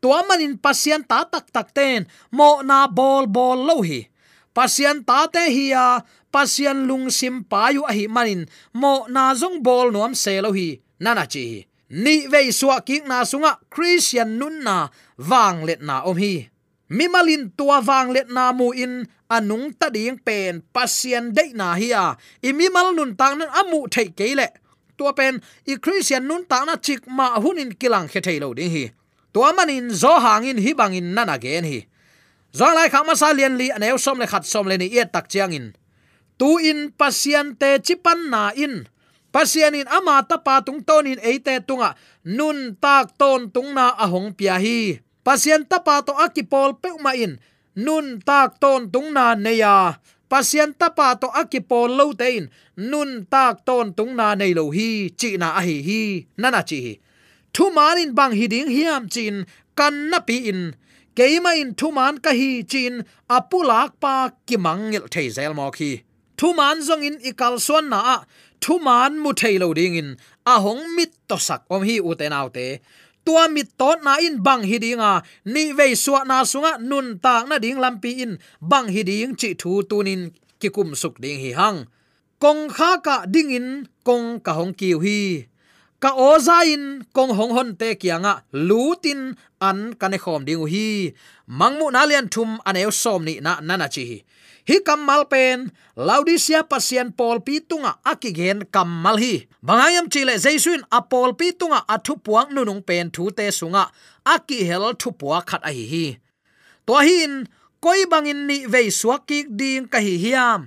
tua 0.03 0.27
manin 0.27 0.59
pasian 0.59 1.07
ta 1.07 1.23
tak 1.33 1.47
tak 1.55 1.71
ten 1.71 2.11
mo 2.35 2.61
na 2.67 2.91
bol 2.91 3.31
bol 3.31 3.59
lo 3.69 3.79
hi 3.87 4.13
pasian 4.53 5.01
ta 5.05 5.27
te 5.33 5.49
hiya, 5.49 6.05
pasian 6.33 6.85
lung 6.89 7.09
sim 7.09 7.45
payu 7.45 7.83
a 7.89 7.93
hi 7.97 8.05
manin, 8.07 8.45
mo 8.77 9.09
na 9.09 9.33
zong 9.33 9.65
bol 9.65 9.89
nuam 9.93 10.13
se 10.13 10.41
lo 10.45 10.53
hi 10.53 10.81
nana 11.01 11.25
chi 11.27 11.65
ni 11.93 12.27
ve 12.27 12.49
suwa 12.53 12.81
ki 12.81 13.05
na 13.05 13.25
sunga, 13.25 13.61
christian 13.69 14.41
nun 14.41 14.65
na 14.65 14.89
wang 15.17 15.65
let 15.69 15.85
na 15.85 16.01
om 16.09 16.17
hi. 16.17 16.49
Mi 16.89 17.09
malin 17.09 17.53
tua 17.57 17.85
wang 17.85 18.13
let 18.17 18.29
na 18.33 18.53
mu 18.53 18.73
in, 18.73 19.05
anung 19.29 19.77
ta 19.77 19.93
ding 19.93 20.17
pen 20.17 20.65
pasian 20.73 21.37
de 21.37 21.53
na 21.53 21.77
hiya. 21.77 22.17
I 22.41 22.53
mi 22.53 22.69
mal 22.73 22.97
nun 22.97 23.13
tang 23.17 23.37
nan 23.39 23.53
amu 23.53 23.85
thei 23.93 24.09
ke 24.09 24.33
le. 24.33 24.49
Tua 24.97 25.13
pen, 25.13 25.41
i 25.69 25.77
christian 25.77 26.25
nun 26.25 26.49
ta 26.49 26.65
na 26.65 26.77
chik 26.77 27.05
ma 27.09 27.37
hunin 27.37 27.77
kilang 27.77 28.09
khe 28.09 28.21
thei 28.25 28.41
lo 28.41 28.57
ding 28.57 28.73
hi 28.73 28.85
tua 29.33 29.53
manin 29.57 29.89
zo 29.91 30.13
hangin 30.21 30.61
hi 30.61 30.73
bangin 30.77 31.17
nana 31.17 31.37
gen 31.41 31.65
hi. 31.65 31.81
Zo 32.53 32.69
lai 32.77 32.93
khama 32.93 33.17
sa 33.17 33.33
lian 33.33 33.57
li 33.57 33.73
aneu 33.73 33.97
som 33.97 34.21
le 34.21 34.27
khat 34.29 34.45
som 34.45 34.69
le 34.69 34.77
ni 34.77 34.89
e 34.93 35.03
tak 35.09 35.27
chiang 35.33 35.57
in. 35.57 35.67
Tu 36.39 36.51
in 36.71 36.93
pasien 36.93 37.57
te 37.57 37.81
chipan 37.81 38.29
na 38.33 38.53
in. 38.53 38.85
Pasien 39.33 39.73
in 39.73 39.89
ama 39.89 40.21
ta 40.29 40.37
pa 40.37 40.61
tung 40.61 40.85
ton 40.85 41.09
in 41.09 41.21
eite 41.25 41.65
tunga. 41.65 41.97
Nun 42.25 42.77
tak 42.77 43.17
ton 43.17 43.49
tung 43.49 43.73
na 43.73 43.97
ahong 43.97 44.37
pia 44.37 44.61
hi. 44.61 45.01
Pasien 45.25 45.65
ta 45.65 45.81
pa 45.81 46.05
to 46.05 46.13
akipol 46.13 46.77
pe 46.77 46.93
ma 47.01 47.17
in. 47.17 47.41
Nun 47.73 48.21
tak 48.21 48.61
ton 48.61 48.93
tung 48.93 49.17
na 49.17 49.33
neya 49.33 49.97
pasien 50.33 50.73
ta 50.73 50.89
pa 50.89 51.13
to 51.21 51.29
akipol 51.29 51.93
lo 51.93 52.17
te 52.17 52.29
in. 52.41 52.47
Nun 52.77 53.29
tak 53.29 53.69
ton 53.69 53.93
tung 53.97 54.13
na 54.17 54.33
nei 54.33 54.53
lo 54.57 54.73
hi. 54.73 55.13
Chi 55.13 55.37
na 55.41 55.57
a 55.57 55.61
hi 55.61 55.77
hi. 55.89 56.03
Nana 56.41 56.61
chi 56.69 56.79
hi 56.85 56.95
thu 57.55 57.65
manin 57.77 58.15
bang 58.19 58.33
hiding 58.41 58.69
hiam 58.75 59.03
chin, 59.15 59.37
kan 59.79 60.11
na 60.11 60.19
pi 60.29 60.37
in. 60.53 60.61
Keima 61.17 61.53
in 61.61 61.75
thu 61.75 61.91
man 61.99 62.19
ka 62.25 62.31
hi 62.31 62.63
chin, 62.63 62.95
apulak 63.37 63.91
pa 64.03 64.15
kimangil 64.47 65.05
thei 65.15 65.29
zel 65.37 65.55
mo 65.55 65.71
khi 65.71 65.93
thu 66.43 66.51
man 66.59 66.83
zong 66.83 67.07
in 67.09 67.17
ikal 67.23 67.55
suan 67.67 67.87
na 67.93 68.01
thu 68.63 68.75
man 68.87 69.13
mu 69.23 69.31
thei 69.41 69.55
lo 69.63 69.69
ding 69.79 69.95
in. 69.95 70.09
A 70.53 70.55
hong 70.65 70.83
mit 70.97 71.13
to 71.29 71.37
sak 71.47 71.63
om 71.75 71.83
hi 71.89 71.97
u 72.09 72.15
te 72.21 72.27
nau 72.35 72.49
te. 72.57 72.67
Tua 73.25 73.47
mit 73.55 73.69
tot 73.79 73.99
na 74.07 74.13
in 74.27 74.43
bang 74.47 74.63
hidinga 74.71 75.13
ni 75.45 75.65
ve 75.79 75.87
suwa 76.03 76.21
na 76.31 76.43
sunga 76.53 76.73
nun 76.91 77.07
tak 77.25 77.47
na 77.49 77.57
ding 77.65 77.79
lampi 77.85 78.11
in. 78.25 78.33
Bang 78.71 78.89
hiding 78.95 79.35
chi 79.41 79.51
thu 79.61 79.71
tunin 79.91 80.23
ki 80.61 80.69
kum 80.75 80.91
suk 81.03 81.15
ding 81.23 81.39
hi 81.45 81.51
hang. 81.61 81.79
Kong 82.43 82.63
kha 82.77 82.91
ka 83.07 83.17
ding 83.35 83.51
in, 83.59 83.69
kong 84.07 84.41
ka 84.45 84.53
hong 84.59 84.75
kiu 84.79 84.99
hi 85.05 85.47
ka 86.03 86.11
oza 86.19 86.67
in 86.67 87.07
kong 87.15 87.31
hong 87.39 87.55
hon 87.55 87.71
te 87.79 87.95
kianga, 87.95 88.43
lutin 88.51 89.39
an 89.63 89.95
kane 90.01 90.19
khom 90.19 90.43
ding 90.43 90.67
hi. 90.67 91.15
Mangmu 91.47 91.87
na 91.95 92.03
lian 92.11 92.27
thum 92.35 92.59
aneu 92.67 92.91
som 93.03 93.23
ni 93.27 93.39
na 93.39 93.53
nana 93.63 93.87
chi 93.95 94.03
hi. 94.11 94.19
Kamal 94.87 95.23
pen 95.33 95.71
laudisia 96.07 96.61
pasien 96.71 97.09
pol 97.19 97.39
pi 97.47 97.55
tunga 97.71 97.93
akigen 98.11 98.59
kamal 98.75 99.17
hi. 99.23 99.47
Bangayam 99.67 100.11
chile 100.13 100.35
jaisuin 100.43 100.83
apol 100.99 101.31
pi 101.39 101.47
tunga 101.61 101.81
athu 101.95 102.15
puang 102.25 102.51
nunung 102.55 102.83
pen 102.89 103.07
thu 103.15 103.31
te 103.31 103.47
sunga, 103.59 103.85
aki 104.35 104.59
hel 104.69 104.85
thu 105.01 105.09
puwa 105.19 105.39
khat 105.49 105.63
a 105.69 105.71
hi 105.77 105.85
hi. 105.93 106.07
To 106.87 106.99
hin 107.07 107.47
koi 107.85 108.01
bangin 108.11 108.41
ni 108.49 108.67
ve 108.73 108.91
suaki 108.91 109.39
ding 109.59 109.87
ka 109.93 109.99
hi 110.07 110.15
hiam. 110.25 110.61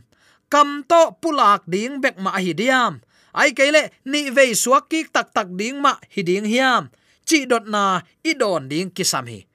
Kam 0.52 0.70
to 0.90 1.02
pulak 1.22 1.62
ding 1.68 2.00
bek 2.04 2.16
ma 2.24 2.32
hi 2.40 2.54
diam 2.62 3.04
ai 3.36 3.52
kele 3.52 3.92
ni 4.08 4.32
ve 4.32 4.56
ki 4.90 5.00
tak 5.12 5.36
tak 5.36 5.48
ding 5.60 5.78
ma 5.84 6.00
hi 6.10 6.24
ding 6.24 6.48
hiam. 6.48 6.90
Chi 7.28 7.46
dot 7.46 7.68
na 7.68 8.02
i 8.24 8.34
don 8.34 8.70
ding 8.70 8.90
kisam 8.96 9.28
hi 9.28 9.46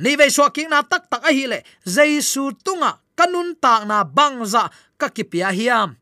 ni 0.00 0.16
ve 0.16 0.28
ki 0.28 0.64
na 0.68 0.82
tak 0.82 1.08
tak 1.10 1.24
a 1.24 1.30
hi 1.32 1.44
le 1.46 1.58
jaisu 1.84 2.52
tunga 2.64 2.90
à, 2.90 2.98
kanun 3.16 3.56
tak 3.60 3.84
na 3.88 4.04
bangza 4.04 4.64
dạ, 4.64 4.72
ka 4.98 5.08
kipia 5.08 5.50
hiam. 5.52 5.96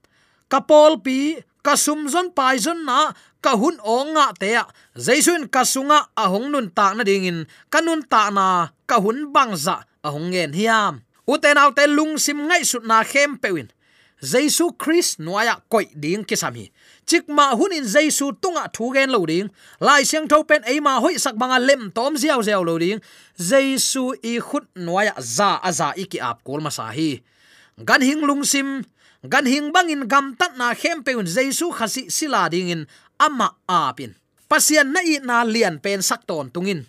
Ka 0.49 0.61
pol 0.61 1.03
pi 1.05 1.39
ka 1.63 1.77
sum 1.77 2.09
zon 2.09 2.31
pai 2.31 2.59
zon 2.59 2.85
na 2.85 3.13
ka 3.41 3.53
hun 3.55 3.77
onga 3.83 4.33
te 4.41 4.51
à. 4.51 4.53
ya 4.53 4.65
jaisun 4.95 5.49
ka 5.49 5.63
sunga 5.65 5.99
ahong 6.17 6.49
à, 6.49 6.53
nun 6.53 6.71
tak 6.71 6.97
na 6.97 7.03
dingin 7.05 7.47
kanun 7.71 8.03
ta 8.03 8.31
na 8.31 8.71
ka 8.87 8.97
hun 8.99 9.33
bangza 9.35 9.87
ahong 10.03 10.31
dạ, 10.31 10.47
ngen 10.47 10.53
hiam. 10.53 10.95
Uten 11.29 11.59
autte 11.59 11.85
lung 11.87 12.19
sim 12.19 12.49
ngai 12.49 12.65
sut 12.65 12.85
na 12.85 13.05
khem 13.05 13.37
pewin 13.43 13.69
jaisu 14.23 14.73
christ 14.79 15.19
noya 15.19 15.59
koi 15.69 15.87
ding 15.95 16.25
kisami 16.25 16.71
chikma 17.09 17.57
hunin 17.59 17.85
jaisu 17.95 18.27
tunga 18.43 18.65
thu 18.75 18.93
gen 18.95 19.11
lo 19.15 19.21
ding 19.31 19.49
lai 19.81 20.03
siang 20.05 20.29
tho 20.31 20.39
pen 20.49 20.63
eima 20.73 21.01
hoi 21.03 21.17
sak 21.25 21.35
banga 21.41 21.59
lem 21.69 21.83
tom 21.97 22.13
ziaw 22.21 22.41
ziaw 22.47 22.63
lo 22.69 22.75
ding 22.83 23.01
jaisu 23.51 24.05
i 24.23 24.37
khut 24.49 24.67
noya 24.87 25.15
za 25.37 25.51
aza 25.69 25.89
iki 26.03 26.19
ap 26.31 26.45
kol 26.47 26.61
ma 26.61 26.71
sa 26.79 26.93
hi. 26.97 27.11
Gan 27.89 28.03
hing 28.09 28.23
lung 28.29 28.45
sim 28.53 28.85
gan 29.33 29.47
hing 29.53 29.73
bangin 29.75 30.05
gam 30.13 30.37
tat 30.39 30.53
na 30.61 30.77
khem 30.81 31.01
peun 31.07 31.27
jaisu 31.35 31.73
khasi 31.79 32.03
sila 32.17 32.43
ding 32.53 32.69
in. 32.75 32.83
Ama 33.19 33.49
apin 33.67 34.13
à 34.13 34.19
pasian 34.49 34.89
na 34.95 35.01
i 35.03 35.19
na 35.29 35.45
lian 35.45 35.77
pen 35.85 36.01
sak 36.09 36.23
ton 36.29 36.47
tungin 36.55 36.87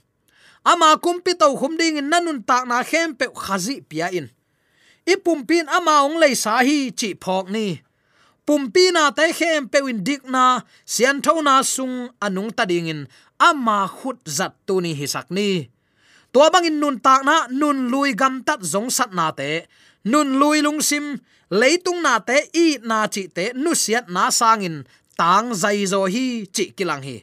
ama 0.63 0.97
kumpi 1.03 1.33
to 1.39 1.47
khum 1.59 1.73
ding 1.79 1.97
in 1.97 2.07
nanun 2.11 2.39
tak 2.45 2.67
na 2.67 2.83
khem 2.83 3.15
pe 3.15 3.25
khazi 3.33 3.81
pia 3.89 4.07
in. 4.11 4.27
Ipumpin 5.07 5.65
ama 5.71 6.05
ong 6.05 6.19
lei 6.21 6.35
sa 6.35 6.61
hi 6.61 6.91
chi 6.91 7.15
phok 7.15 7.49
ni 7.49 7.81
pumpi 8.49 8.89
na 8.89 9.13
te 9.13 9.29
khem 9.37 9.69
pe 9.69 9.77
win 9.85 10.01
dik 10.07 10.25
na, 10.33 10.65
sian 10.93 11.21
tho 11.21 11.37
na 11.45 11.61
sung 11.61 12.09
anung 12.25 12.49
ta 12.57 12.65
ding 12.65 12.89
in. 12.89 13.01
Ama 13.37 13.85
khut 13.85 14.25
zat 14.37 14.53
tu 14.65 14.81
ni 14.81 14.91
hi 14.99 15.05
sak 15.13 15.29
ni. 15.29 15.69
To 16.33 16.41
bang 16.53 16.65
in 16.69 16.81
nun 16.81 16.97
tak 17.05 17.21
na, 17.29 17.35
nun 17.59 17.93
lui 17.93 18.17
gam 18.17 18.41
tat 18.47 18.65
zong 18.65 18.89
sat 18.97 19.13
na 19.13 19.29
te. 19.39 19.69
Nun 20.11 20.41
lui 20.41 20.65
lung 20.65 20.81
sim, 20.89 21.05
leitung 21.59 22.01
na 22.01 22.17
te, 22.27 22.37
i 22.65 22.81
na 22.89 23.05
chi 23.13 23.29
te, 23.35 23.45
nu 23.53 23.77
siat 23.83 24.09
na 24.15 24.33
sangin 24.39 24.81
tang 25.19 25.53
zai 25.61 25.85
zo 25.85 26.01
hi, 26.13 26.49
chi 26.55 26.65
kilang 26.77 27.05
hi. 27.05 27.17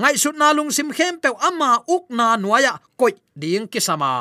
Ngai 0.00 0.16
sut 0.22 0.36
na 0.40 0.48
lung 0.56 0.72
sim 0.76 0.88
khem 0.96 1.20
pe 1.20 1.28
ama 1.48 1.70
uk 1.84 2.08
na 2.18 2.26
nuaya 2.40 2.72
koi 2.96 3.12
ding 3.36 3.68
kisama 3.68 4.12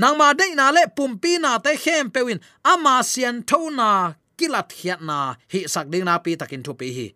nangma 0.00 0.28
dei 0.38 0.52
na 0.58 0.66
le 0.76 0.82
pumpi 0.96 1.32
na 1.38 1.58
te 1.64 1.72
khem 1.82 2.10
pewin 2.14 2.40
ama 2.72 2.94
sian 3.10 3.36
tho 3.48 3.60
na 3.78 3.90
kilat 4.38 4.68
hiat 4.72 5.00
na 5.00 5.36
hi 5.52 5.66
sak 5.66 5.88
ding 5.92 6.04
na 6.04 6.18
pi 6.24 6.36
takin 6.36 6.62
thu 6.62 6.72
pi 6.80 6.88
hi. 6.96 7.08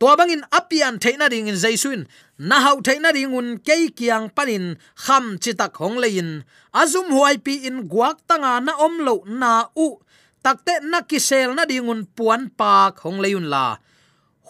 To 0.00 0.10
bangin 0.18 0.42
apian 0.50 0.98
theina 0.98 1.30
ding 1.30 1.46
in 1.46 1.54
jaisun, 1.54 2.06
na 2.38 2.60
hau 2.60 2.82
theina 2.82 3.14
ding 3.14 3.32
un 3.32 3.58
ke 3.58 3.94
kiang 3.94 4.26
panin 4.36 4.76
kham 5.04 5.38
chitak 5.38 5.74
hong 5.80 5.96
lein. 6.02 6.42
Azum 6.74 7.08
huai 7.14 7.38
pi 7.38 7.54
in 7.68 7.88
guak 7.88 8.18
tanga 8.28 8.58
na 8.66 8.72
om 8.86 8.98
lo 9.06 9.22
na 9.26 9.70
u 9.76 10.02
takte 10.44 10.82
na 10.82 11.00
kisel 11.06 11.54
na 11.54 11.64
ding 11.64 11.88
un 11.88 12.02
puan 12.16 12.50
pak 12.58 12.98
hong 13.06 13.22
leun 13.24 13.46
la. 13.54 13.78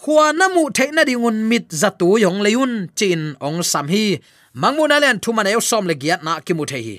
Khwa 0.00 0.32
na 0.32 0.48
mu 0.48 0.72
theina 0.76 1.04
ding 1.04 1.22
un 1.28 1.48
mit 1.48 1.68
zatu 1.68 2.16
yong 2.24 2.40
leun 2.46 2.88
chin 2.98 3.36
ong 3.40 3.62
sam 3.62 3.88
hi. 3.88 4.18
Mangmuna 4.60 4.96
len 5.00 5.20
thuman 5.20 5.50
eu 5.52 5.60
som 5.60 5.84
le 5.86 5.94
giat 5.94 6.20
na 6.24 6.40
ki 6.40 6.52
mu 6.54 6.64
the 6.64 6.80
hi. 6.86 6.96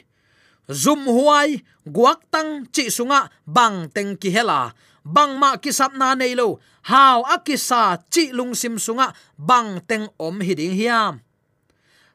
Zum 0.70 1.06
huai, 1.06 1.62
guak 1.86 2.20
tang 2.32 2.66
chi 2.74 2.90
sunga 2.90 3.30
bang 3.46 3.90
teng 3.96 4.18
ki 4.22 4.30
hela 4.36 4.74
bang 5.06 5.38
ma 5.38 5.56
kisap 5.62 5.94
na 5.94 6.18
nei 6.18 6.34
lo. 6.34 6.58
Haw 6.90 7.22
akisa 7.30 8.02
chi 8.10 8.34
lung 8.34 8.58
sim 8.58 8.82
sunga 8.82 9.14
bang 9.38 9.82
teng 9.86 10.10
om 10.18 10.42
hiding 10.42 10.74
hiam. 10.74 11.22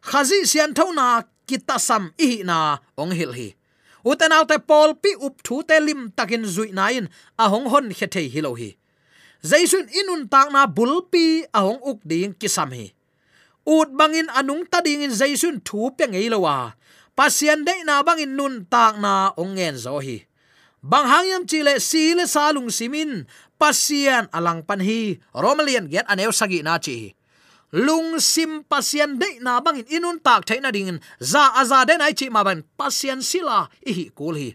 Khazi 0.03 0.43
sian 0.47 0.75
thona 0.75 1.23
kita 1.47 1.79
sam 1.79 2.11
i 2.19 2.43
na 2.43 2.79
ong 2.99 3.15
hil 3.15 3.33
hi. 3.39 3.49
Uten 4.03 4.33
autte 4.33 4.59
pol 4.67 4.95
pi 5.03 5.15
up 5.21 5.43
thu 5.45 5.63
te 5.63 5.77
lim 5.79 6.11
takin 6.17 6.45
zui 6.45 6.71
nain 6.73 7.07
a 7.39 7.45
hong 7.53 7.67
hon 7.73 7.87
khe 7.95 8.07
thei 8.07 8.27
hi 8.33 8.41
lo 8.43 8.55
hi. 8.59 8.71
Jaisun 9.41 9.89
inun 9.89 10.29
tak 10.29 10.53
na 10.53 10.67
bulpi 10.67 11.45
a 11.53 11.61
hong 11.65 11.81
uk 11.81 12.01
ding 12.05 12.33
kisam 12.41 12.71
hi. 12.77 12.93
Ut 13.67 13.89
bangin 13.99 14.29
anung 14.39 14.65
ta 14.71 14.81
ding 14.81 15.05
in 15.05 15.13
jaisun 15.13 15.61
thu 15.67 15.91
pe 15.97 16.05
ngei 16.07 16.29
lo 16.33 16.45
wa. 16.47 16.73
Pasian 17.17 17.65
de 17.67 17.75
na 17.85 18.03
bangin 18.07 18.33
nun 18.39 18.65
tak 18.73 18.97
na 19.03 19.33
ong 19.37 19.57
ngen 19.57 19.77
zo 19.77 20.01
hi 20.01 20.30
bang 20.83 21.07
hangyam 21.07 21.45
chile 21.47 21.81
sile 21.81 22.25
salung 22.27 22.73
simin, 22.73 23.29
pasian 23.61 24.29
alang 24.33 24.65
panhi, 24.65 25.21
romalian 25.37 25.89
get 25.89 26.09
aneu 26.09 26.33
sagi 26.33 26.65
na 26.65 26.81
chi. 26.81 27.15
Lung 27.71 28.19
sim 28.19 28.67
pasian 28.67 29.21
de 29.21 29.39
na 29.39 29.63
bangin 29.63 29.87
inun 29.87 30.19
tak 30.19 30.43
thaina 30.49 30.75
ding 30.75 30.99
za 31.23 31.55
aza 31.55 31.87
de 31.87 31.95
ai 32.03 32.15
chi 32.19 32.27
ma 32.27 32.43
ban 32.43 32.67
pasian 32.75 33.23
sila 33.23 33.71
i 33.87 33.93
hi 33.95 34.05
kul 34.11 34.35
hi. 34.35 34.51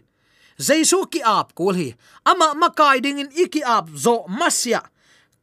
Jaisu 0.60 1.08
ki 1.08 1.24
ap 1.24 1.56
kul 1.56 1.74
hi. 1.76 1.88
Ama 2.28 2.52
makai 2.52 3.00
ding 3.00 3.18
in 3.18 3.32
iki 3.32 3.64
ap 3.64 3.88
zo 3.96 4.28
masya 4.28 4.84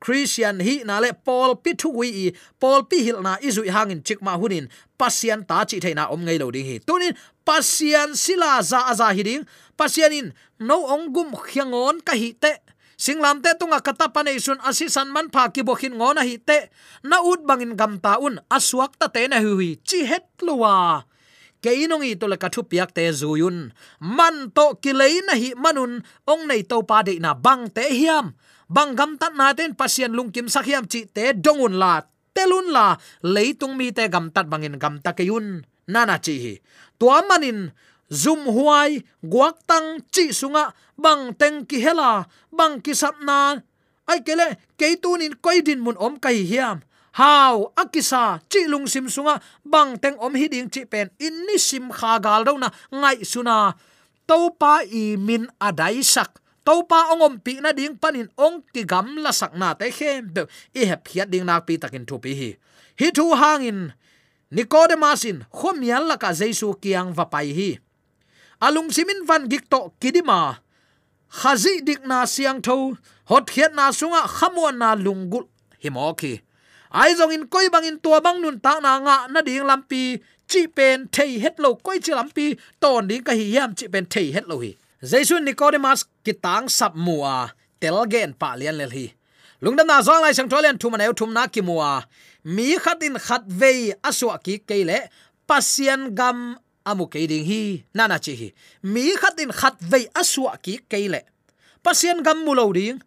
christian 0.03 0.59
hi 0.59 0.83
na 0.83 0.99
le 0.99 1.15
paul 1.15 1.55
pi 1.63 1.71
thu 1.79 1.89
wi 1.95 2.09
i. 2.11 2.27
Paul 2.59 2.83
pi 2.91 2.99
hil 3.07 3.23
na 3.23 3.39
izui 3.39 3.71
hangin 3.71 4.03
chikma 4.03 4.35
hunin. 4.41 4.67
Pasian 4.99 5.47
ta 5.47 5.63
chi 5.69 5.79
theina 5.83 6.11
om 6.11 6.27
ngei 6.27 6.39
lo 6.43 6.51
ding 6.51 6.67
hi. 6.67 6.75
Tunin 6.83 7.15
pasian 7.47 8.11
sila 8.23 8.59
za 8.59 8.83
aza 8.91 9.07
hi 9.15 9.23
ding. 9.23 9.43
Pasian 9.79 10.11
in, 10.11 10.27
no 10.59 10.83
ong 10.93 11.15
gum 11.15 11.31
khiangon 11.47 12.03
ka 12.03 12.19
hi 12.19 12.35
te. 12.35 12.53
Singlam 13.03 13.41
te 13.43 13.55
tunga 13.59 13.79
kata 13.79 14.11
pane 14.15 14.35
sun 14.39 14.59
asisan 14.69 15.09
man 15.15 15.31
pha 15.33 15.47
ki 15.55 15.63
bokhin 15.63 15.95
ngona 15.95 16.27
hi 16.27 16.35
te. 16.37 16.59
Na 17.07 17.23
ut 17.23 17.47
bangin 17.47 17.73
gam 17.79 17.97
ta 18.03 18.19
un 18.19 18.35
aswak 18.51 18.99
ta 18.99 19.07
te 19.07 19.27
na 19.31 19.39
hui 19.39 19.79
chi 19.87 20.03
het 20.11 20.27
luwa. 20.43 21.07
Keinongi 21.63 22.19
to 22.19 22.27
le 22.27 22.35
kathu 22.35 22.61
piak 22.67 22.91
te 22.91 23.07
zuyun 23.07 23.71
man 23.99 24.51
to 24.51 24.75
kilei 24.83 25.23
na 25.23 25.33
hi 25.39 25.55
manun, 25.55 26.03
ong 26.27 26.43
nei 26.47 26.61
to 26.67 26.83
pa 26.83 26.99
de 27.07 27.15
na 27.23 27.31
bang 27.33 27.71
te 27.71 27.87
hiam 27.87 28.35
bang 28.73 28.97
gam 28.97 29.21
tat 29.21 29.37
na 29.37 29.53
ten 29.53 29.77
pasien 29.77 30.09
lungkim 30.17 30.49
sakhiam 30.49 30.89
chi 30.89 31.05
te 31.05 31.37
dongun 31.37 31.77
la 31.77 32.01
telun 32.33 32.73
la 32.73 32.97
leitung 33.21 33.77
mi 33.77 33.93
te 33.93 34.09
gam 34.09 34.33
tat 34.33 34.49
bangin 34.49 34.81
gam 34.81 34.97
ta 34.97 35.13
ke 35.13 35.23
nana 35.93 36.17
chi 36.17 36.35
hi 36.43 36.53
tua 36.97 37.21
manin 37.29 37.69
zum 38.09 38.41
huai 38.55 39.05
guak 39.21 39.61
tang 39.69 40.01
chi 40.13 40.33
sunga 40.33 40.73
bang 40.97 41.37
teng 41.37 41.65
ki 41.69 41.77
hela 41.85 42.25
bang 42.49 42.81
ki 42.81 42.93
sapna 42.97 43.61
ai 44.09 44.19
kele 44.25 44.57
keitunin 44.79 45.37
koidin 45.37 45.79
mun 45.85 45.97
om 46.01 46.17
kai 46.17 46.41
hiam 46.41 46.81
how 47.21 47.69
akisa 47.77 48.41
chi 48.49 48.65
lung 48.65 48.89
sim 48.89 49.05
sunga 49.05 49.37
bang 49.61 50.01
teng 50.01 50.17
om 50.17 50.33
hi 50.33 50.49
ding 50.49 50.69
chi 50.73 50.81
pen 50.89 51.13
in 51.21 51.35
ni 51.45 51.61
sim 51.61 51.93
kha 51.93 52.17
gal 52.25 52.41
do 52.41 52.57
na 52.57 52.69
ngai 52.89 53.21
suna 53.21 53.77
to 54.25 54.49
pa 54.59 54.81
i 54.81 55.13
min 55.17 55.45
adai 55.61 56.01
sak 56.01 56.42
to 56.65 56.83
pa 56.89 56.99
ongom 57.13 57.35
pi 57.45 57.53
na 57.63 57.71
ding 57.71 57.95
panin 58.01 58.29
ong 58.37 58.63
ki 58.73 58.83
gam 58.91 59.07
la 59.23 59.31
sak 59.31 59.53
na 59.61 59.73
te 59.79 59.91
khem 59.97 60.33
be 60.33 60.41
i 60.79 60.81
hep 60.89 61.07
hiat 61.11 61.27
ding 61.33 61.45
nak 61.45 61.65
pi 61.67 61.77
takin 61.81 62.05
thu 62.09 62.15
pi 62.23 62.31
hi. 62.39 62.49
Hi 62.99 63.07
thu 63.17 63.25
hangin 63.41 63.79
nikodemasin 64.55 65.37
khom 65.57 65.77
yal 65.89 66.03
la 66.09 66.15
ka 66.23 66.29
Jesu 66.39 66.67
kiang 66.83 67.09
va 67.17 67.25
pai 67.33 67.49
hi. 67.57 67.69
Alung 68.65 68.89
simin 68.95 69.27
van 69.27 69.43
gik 69.51 69.67
to 69.69 69.79
kidima, 70.01 70.63
khazi 71.27 71.83
dik 71.87 72.01
na 72.07 72.23
siang 72.25 72.61
tho, 72.65 72.95
hot 73.29 73.45
khiat 73.53 73.71
na 73.75 73.91
sunga 73.91 74.21
khamuan 74.27 74.75
na 74.81 74.95
lungul 74.95 75.45
himoki 75.83 76.33
ai 76.93 77.15
zong 77.17 77.33
in 77.33 77.47
koi 77.47 77.69
bang 77.73 77.85
in 77.89 77.97
tua 78.03 78.21
bang 78.21 78.41
nun 78.41 78.59
ta 78.59 78.79
na 78.79 78.99
nga 79.05 79.17
na 79.33 79.41
ding 79.41 79.65
lampi 79.65 80.21
chi 80.47 80.61
pen 80.67 81.07
thei 81.15 81.39
het 81.43 81.55
lo 81.63 81.69
koi 81.85 81.97
chi 82.05 82.13
lampi 82.19 82.45
ton 82.81 83.07
ding 83.09 83.23
ka 83.27 83.33
hi 83.39 83.45
yam 83.55 83.71
chi 83.77 83.85
pen 83.93 84.05
thei 84.13 84.31
het 84.35 84.45
lo 84.51 84.59
hi 84.63 84.71
jaisu 85.03 85.35
nicodemus 85.43 86.07
kitang 86.23 86.71
sap 86.71 86.95
mua 86.95 87.51
telgen 87.83 88.31
pa 88.31 88.55
lian 88.55 88.79
lel 88.79 88.91
hi. 88.95 89.11
Lungdam 89.59 89.87
na 89.87 89.99
zong 89.99 90.23
lai 90.23 90.31
sang 90.31 90.47
tholen 90.47 90.79
thum 90.79 90.95
na 90.95 91.11
thum 91.11 91.31
na 91.35 91.47
ki 91.47 91.61
mua 91.61 92.07
mi 92.43 92.79
khatin 92.79 93.19
khat 93.19 93.43
vei 93.47 93.91
aswa 94.09 94.39
ki 94.39 94.63
keile 94.63 95.11
pasian 95.47 96.15
gam 96.15 96.55
amu 96.87 97.05
ke 97.11 97.27
ding 97.27 97.43
hi 97.43 97.83
nana 97.93 98.17
chi 98.19 98.33
hi. 98.39 98.49
Mi 98.83 99.11
khatin 99.21 99.51
khat 99.51 99.75
vei 99.91 100.07
aswa 100.15 100.55
ki 100.63 100.79
keile 100.91 101.21
pasian 101.83 102.23
gam 102.23 102.39
mulo 102.47 102.71
ding. 102.73 102.99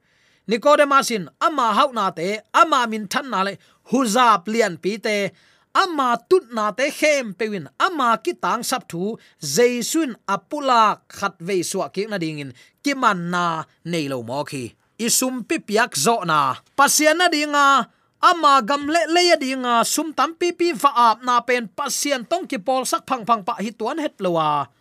Nicodemusin 0.47 1.27
ama 1.43 1.75
hau 1.75 1.91
na 1.91 2.07
te, 2.15 2.39
ama 2.55 2.87
min 2.87 3.09
than 3.11 3.27
na 3.31 3.43
le 3.43 3.59
huzap 3.91 4.47
lian 4.47 4.79
pi 4.79 4.95
te 4.95 5.35
ama 5.77 6.17
tut 6.29 6.49
na 6.57 6.73
te 6.73 6.89
khem 6.89 7.37
pewin 7.37 7.69
ama 7.77 8.17
ki 8.25 8.33
tang 8.41 8.65
sap 8.65 8.89
thu, 8.89 9.21
jaisun 9.41 10.17
apula 10.25 11.05
khat 11.13 11.37
ve 11.47 11.61
suwa 11.61 11.93
ki 11.93 12.09
na 12.09 12.17
ding 12.17 12.41
in. 12.41 12.51
Ki 12.81 12.97
man 12.97 13.29
na 13.33 13.45
nei 13.85 14.09
lo 14.09 14.25
mo 14.25 14.41
khi. 14.49 14.73
Isum 14.97 15.45
pi 15.45 15.61
piak 15.61 15.93
zo 15.93 16.25
na. 16.25 16.57
Pasian 16.79 17.21
na 17.21 17.29
dinga 17.29 17.93
ama 18.31 18.55
gam 18.69 18.89
le 18.89 19.03
le 19.15 19.23
ya 19.31 19.37
dinga 19.37 19.85
sum 19.85 20.09
tam 20.17 20.33
pi 20.41 20.57
pi 20.59 20.73
va 20.73 20.91
ap 21.13 21.19
na 21.27 21.45
pen. 21.45 21.69
Pasian 21.69 22.25
tong 22.25 22.49
ki 22.49 22.59
pol 22.67 22.89
sak 22.89 23.05
phang 23.09 23.29
phang 23.29 23.45
pa 23.45 23.61
hi 23.61 23.71
tuan 23.77 24.01
het 24.01 24.17
lowa 24.25 24.73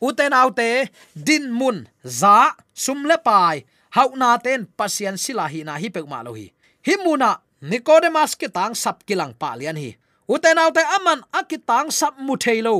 uten 0.00 0.32
autte 0.32 0.88
din 1.14 1.50
mun, 1.52 1.88
za, 2.04 2.56
sum 2.74 3.04
le 3.08 3.16
pai, 3.18 3.64
hau 3.96 4.12
na 4.16 4.36
ten 4.38 4.68
pasian 4.76 5.16
sila 5.16 5.48
hi 5.48 5.64
na 5.64 5.80
hi 5.80 5.88
pe 5.88 6.02
ma 6.04 6.22
lo 6.22 6.36
hi. 6.36 6.52
Himuna 6.86 7.40
nicodemus 7.60 8.36
ki 8.36 8.48
tang 8.52 8.76
sap 8.76 9.02
kilang 9.08 9.32
pa 9.34 9.56
lian 9.56 9.76
hi 9.76 9.96
uten 10.34 10.58
autte 10.58 10.82
aman 10.96 11.20
akitang 11.32 11.90
sap 11.98 12.14
mu 12.18 12.34
thailo 12.36 12.76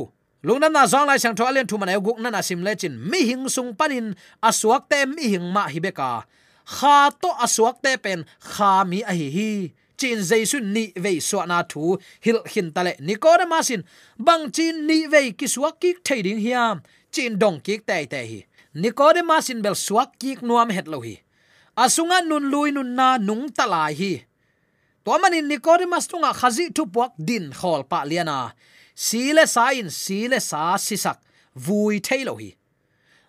lungna 0.47 0.69
na 0.69 0.83
zong 0.91 1.07
lai 1.09 1.19
sang 1.23 1.35
tho 1.35 1.43
alen 1.49 1.67
thu 1.69 1.75
man 1.77 1.89
e 1.89 1.97
guk 2.05 2.19
na 2.23 2.29
na 2.29 2.41
sim 2.47 2.61
lechin. 2.67 2.93
Mi 3.09 3.19
hing 3.29 3.49
sung 3.49 3.71
panin 3.79 4.15
asuak 4.49 4.83
te 4.89 4.99
mi 5.05 5.23
hing 5.33 5.47
ma 5.55 5.63
hi 5.73 5.79
beka 5.85 6.11
kha 6.75 6.95
to 7.21 7.29
asuak 7.45 7.75
te 7.83 7.91
pen 8.03 8.19
kha 8.51 8.71
mi 8.89 8.99
a 9.11 9.13
hi 9.19 9.27
hi 9.37 9.51
chin 9.99 10.19
jaisu 10.29 10.57
ni 10.75 10.83
ve 11.03 11.19
so 11.19 11.43
na 11.45 11.63
thu. 11.71 11.97
Hil 12.25 12.39
hin 12.53 12.71
tale 12.75 12.93
masin 13.49 13.81
bang 14.19 14.51
chin 14.55 14.87
ni 14.87 15.07
ve 15.07 15.31
ki 15.31 15.47
suak 15.47 15.79
ki 15.81 15.89
thading 16.05 16.39
hiam 16.45 16.75
chin 17.11 17.39
dong 17.41 17.59
ki 17.65 17.79
te 17.87 18.05
te 18.05 18.21
hi. 18.31 18.39
Masin 19.25 19.61
bel 19.61 19.75
suak 19.75 20.19
ki 20.19 20.37
nuam 20.41 20.69
het 20.69 20.87
lo 20.87 20.99
hi. 21.01 21.15
Asunga 21.77 22.21
nun 22.25 22.49
lui 22.51 22.71
nun 22.71 22.95
na 22.95 23.17
nung 23.17 23.49
talai 23.49 23.93
hi 23.93 24.13
to 25.07 25.15
manin 25.23 25.47
nicodemus 25.47 26.03
tunga 26.11 26.35
khazi 26.35 26.67
tu 26.75 26.83
puak 26.83 27.15
din 27.15 27.55
khol 27.55 27.87
pa 27.87 28.03
liana. 28.03 28.51
Sile 28.91 29.47
sa 29.47 29.71
in, 29.71 29.87
sile 29.87 30.43
sa 30.43 30.75
sisak. 30.75 31.23
Vui 31.55 32.03
thailo 32.03 32.35
hi. 32.35 32.51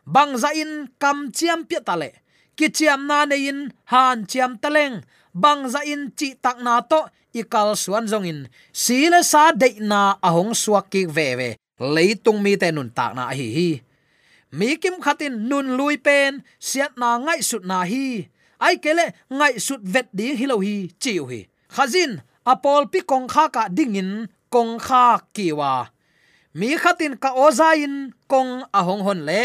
Bangza 0.03 0.51
in, 0.59 0.91
kam 0.99 1.31
chiam 1.31 1.63
pi 1.69 1.79
tale 1.79 2.11
ki 2.59 2.67
chiam 2.75 3.07
na 3.07 3.23
ne 3.31 3.37
in, 3.51 3.71
han 3.93 4.27
chiam 4.27 4.59
taleng 4.59 5.07
bangza 5.31 5.87
in, 5.87 6.11
chi 6.19 6.35
tak 6.35 6.59
na 6.67 6.83
to, 6.83 7.07
ikal 7.31 7.79
suan 7.79 8.11
zong 8.11 8.27
in. 8.27 8.41
Sile 8.75 9.23
sa 9.23 9.55
de 9.55 9.79
na 9.79 10.19
ahong 10.19 10.59
suak 10.59 10.91
ki 10.91 11.07
ve 11.07 11.29
ve. 11.39 11.51
Leitung 11.79 12.43
mi 12.43 12.59
te 12.59 12.75
nun 12.75 12.91
tak 12.91 13.15
na 13.15 13.31
hi 13.31 13.47
hi. 13.57 13.71
Mi 14.51 14.75
kim 14.83 14.99
khatin 14.99 15.47
nun 15.47 15.79
lui 15.79 15.95
pen, 15.95 16.43
siat 16.59 16.99
na 16.99 17.23
ngai 17.23 17.39
sut 17.39 17.63
na 17.63 17.87
hi. 17.87 18.27
Ai 18.59 18.83
kele, 18.83 19.15
ngai 19.31 19.63
sut 19.63 19.79
vet 19.87 20.11
di 20.11 20.35
hilo 20.35 20.59
hi 20.59 20.91
chiu 20.99 21.31
hi 21.31 21.47
khazin, 21.75 22.21
apol 22.45 22.89
pi 22.93 23.01
kong 23.11 23.27
kha 23.33 23.45
ka 23.55 23.63
dingin 23.69 24.27
kong 24.51 24.81
kha 24.81 25.21
kiwa 25.35 25.93
mi 26.59 26.75
khatin 26.75 27.15
ka 27.15 27.31
ozain 27.37 28.11
kong 28.27 28.67
ahong 28.75 29.03
hon 29.07 29.23
le. 29.29 29.43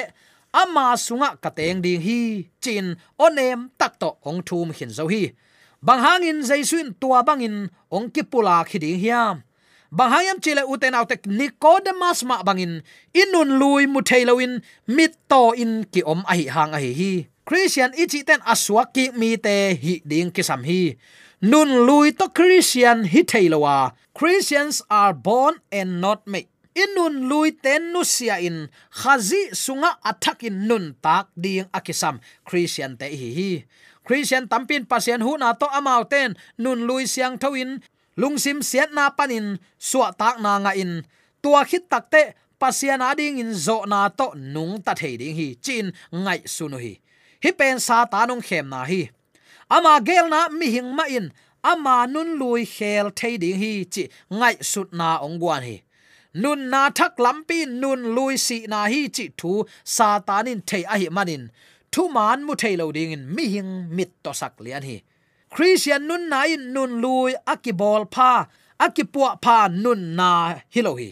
Ama 0.54 0.94
sunga 0.94 1.34
kateng 1.42 1.82
ding 1.82 1.98
hi, 1.98 2.46
chin, 2.62 2.94
onem 3.18 3.74
takto 3.74 4.22
ong 4.22 4.46
thum 4.46 4.70
hin 4.70 4.90
zo 4.94 5.10
hi. 5.10 5.34
Bang 5.82 6.02
hangin 6.06 6.46
jaisuin 6.46 6.94
tua 7.02 7.26
bangin 7.26 7.74
ong 7.90 8.14
kipula 8.14 8.62
khiding 8.62 9.02
hiam. 9.02 9.42
Bang 9.90 10.14
chile 10.42 10.62
uten 10.66 10.94
autek 10.94 11.26
nicodemus 11.26 12.22
ma 12.30 12.46
bangin 12.46 12.86
inun 13.14 13.50
lui 13.62 13.90
mu 13.90 14.02
thailoin 14.06 14.62
mit 14.86 15.14
to 15.30 15.58
in 15.58 15.86
ki 15.90 16.02
om 16.06 16.22
ahi 16.30 16.46
hang 16.56 16.74
ahi 16.78 16.92
hi. 17.00 17.14
Christian 17.46 17.92
ichi 17.98 18.22
ten 18.22 18.42
aswa 18.46 18.86
ki 18.94 19.10
mi 19.18 19.38
te 19.38 19.74
hi 19.74 19.94
ding 20.06 20.30
ki 20.30 20.42
sam 20.46 20.62
hi 20.70 20.94
nun 21.44 21.84
lui 21.84 22.16
to 22.16 22.32
christian, 22.32 23.04
hi 23.04 23.22
thailowa 23.28 23.92
christians 24.16 24.80
are 24.90 25.12
born 25.12 25.60
and 25.72 26.00
not 26.00 26.24
made. 26.24 26.48
Inun 26.74 27.30
lui 27.30 27.54
ten 27.54 27.94
nu 27.94 28.02
sia 28.02 28.42
in, 28.42 28.66
khazi 28.90 29.54
sunga 29.54 30.02
attack 30.02 30.42
in 30.42 30.66
nun 30.66 30.98
tak 31.04 31.30
ding 31.38 31.70
akisam. 31.70 32.18
Christian 32.48 32.98
te 32.98 33.14
hi 33.14 33.30
hi. 33.38 33.52
Christian 34.02 34.50
tampin 34.50 34.90
pasien 34.90 35.22
hu 35.22 35.38
na 35.38 35.54
to 35.54 35.70
amau 35.70 36.02
ten. 36.10 36.34
Nun 36.58 36.90
lui 36.90 37.06
siang 37.06 37.38
thoin 37.38 37.78
lungsim 38.18 38.66
siat 38.66 38.90
na 38.90 39.14
panin 39.14 39.62
suwa 39.78 40.10
tak 40.18 40.42
na 40.42 40.58
nga 40.66 40.74
in. 40.74 41.06
Tua 41.46 41.62
khit 41.62 41.86
takte 41.86 42.34
pasian 42.58 43.06
ading 43.06 43.38
in 43.38 43.54
zo 43.54 43.86
na 43.86 44.10
to 44.10 44.34
nung 44.34 44.82
ta 44.82 44.98
thei 44.98 45.14
ding 45.22 45.38
hi. 45.38 45.54
Chin 45.62 45.94
ngai 46.10 46.42
sunu 46.50 46.82
hi. 46.82 46.98
Hi 47.44 47.52
pen 47.54 47.78
sa 47.78 48.10
ta 48.10 48.26
nong 48.26 48.42
khem 48.42 48.66
na 48.66 48.82
hi 48.82 49.14
ama 49.76 49.94
gel 50.08 50.26
na 50.34 50.40
mi 50.60 50.68
hing 50.76 50.92
ma 50.98 51.06
in. 51.18 51.28
Ama 51.72 51.96
nun 52.14 52.30
lui 52.40 52.62
khel 52.76 53.08
thei 53.20 53.34
ding 53.44 53.60
hi 53.62 53.72
chi 53.94 54.04
ngai 54.40 54.56
sut 54.72 54.90
na 55.00 55.10
ong 55.26 55.38
guan 55.42 55.62
hi. 55.68 55.78
Nun 56.42 56.60
na 56.72 56.82
thak 56.98 57.14
lampi 57.26 57.60
nun 57.82 58.02
lui 58.16 58.36
si 58.46 58.58
na 58.74 58.80
hi 58.94 59.02
chi 59.16 59.26
thu 59.40 59.52
satanin 59.96 60.62
thei 60.70 60.84
a 60.94 60.96
hi 61.02 61.08
manin. 61.18 61.44
Thu 61.94 62.02
man 62.16 62.40
mu 62.46 62.54
thei 62.62 62.76
lo 62.82 62.86
ding 62.98 63.12
in. 63.16 63.24
Mi 63.36 63.44
hing 63.54 63.72
mit 63.96 64.12
to 64.24 64.32
sak 64.42 64.54
lian 64.66 64.84
hi. 64.90 64.98
Christian 65.54 66.02
nun 66.10 66.24
na 66.32 66.40
in 66.54 66.64
nun 66.74 66.92
lui 67.04 67.32
akibol 67.54 68.04
pha, 68.16 68.32
akipua 68.86 69.30
pha 69.44 69.58
nun 69.84 70.02
na 70.16 70.30
hilohi 70.74 71.10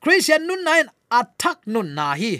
christian 0.00 0.46
nun 0.46 0.64
na 0.64 0.72
in 0.80 0.88
athak 1.10 1.58
nun 1.66 1.94
na 1.94 2.14
hi 2.14 2.32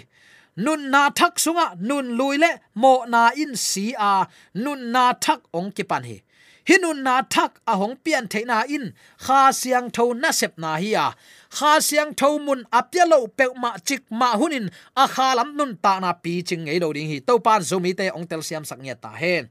nun 0.65 0.81
na 0.93 1.01
thak 1.19 1.33
sunga, 1.43 1.67
nun 1.87 2.05
lui 2.17 2.35
le, 2.43 2.51
mo 2.81 2.93
na 3.13 3.21
in 3.43 3.55
si 3.55 3.85
a. 4.11 4.27
Nun 4.63 4.91
na 4.93 5.13
thak 5.23 5.41
ong 5.57 5.71
ki 5.75 5.83
pan 5.91 6.03
hi 6.09 6.17
nun 6.77 7.01
na 7.01 7.21
thak 7.33 7.51
a 7.65 7.73
hong 7.81 7.95
pian 8.03 8.25
theina 8.31 8.63
in. 8.75 8.93
Kha 9.25 9.51
siang 9.59 9.89
tho 9.89 10.13
na 10.13 10.29
sep 10.39 10.53
na 10.57 10.77
hi 10.77 10.93
a. 10.93 11.07
Kha 11.57 11.71
siang 11.87 12.13
tho 12.19 12.37
mun 12.37 12.61
apya 12.79 13.09
lo 13.09 13.27
pe 13.27 13.45
ma 13.55 13.71
chik 13.87 14.03
ma 14.11 14.29
hunin. 14.39 14.69
A 14.95 15.07
kha 15.07 15.33
lam 15.37 15.57
nun 15.57 15.77
ta 15.83 15.99
na 15.99 16.13
pi 16.13 16.41
ching 16.47 16.65
ngei 16.65 16.79
lo 16.83 16.93
ding 16.93 17.09
hi. 17.11 17.17
To 17.27 17.39
pan 17.39 17.61
zomi 17.69 17.91
te 17.97 18.05
ong 18.17 18.27
tel 18.29 18.41
siam 18.47 18.63
sak 18.69 18.79
nge 18.83 18.95
ta 19.01 19.11
hen 19.21 19.49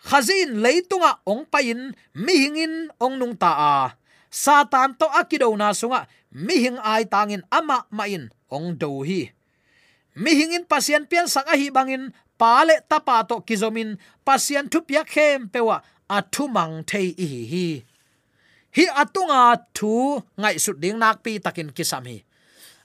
khazin 0.00 0.64
leitunga 0.64 1.20
ong 1.28 1.44
pain 1.52 1.92
mi 2.14 2.34
hingin 2.42 2.88
ong 3.00 3.18
nung 3.20 3.36
ta 3.36 3.52
a. 3.52 3.74
Satan 4.30 4.94
to 5.00 5.06
akido 5.20 5.50
na 5.56 5.72
sunga. 5.72 6.06
Mi 6.32 6.56
hing 6.62 6.78
ai 6.78 7.04
tangin 7.04 7.42
ama 7.50 7.84
main 7.90 8.30
ong 8.48 8.78
do 8.80 9.02
hi 9.02 9.32
mi 10.20 10.36
hingin 10.36 10.68
pasien 10.68 11.08
pian 11.08 11.24
sang 11.24 11.48
a 11.48 11.56
hi 11.56 11.72
bangin 11.72 12.12
pale 12.36 12.84
tapa 12.90 13.24
to 13.24 13.40
kizomin, 13.40 13.96
pasien 14.20 14.68
thupia 14.68 15.02
khem 15.12 15.48
pewa 15.52 15.80
athu 16.16 16.44
mang 16.56 16.84
thei 16.84 17.16
hi 17.16 17.28
hi. 17.52 17.66
Hi 18.76 18.84
atunga 19.02 19.42
thu 19.76 20.20
ngai 20.40 20.56
su 20.64 20.72
ding 20.82 20.98
nak 21.00 21.24
pi 21.24 21.32
takin 21.44 21.72
kisam 21.76 22.04
hi. 22.10 22.18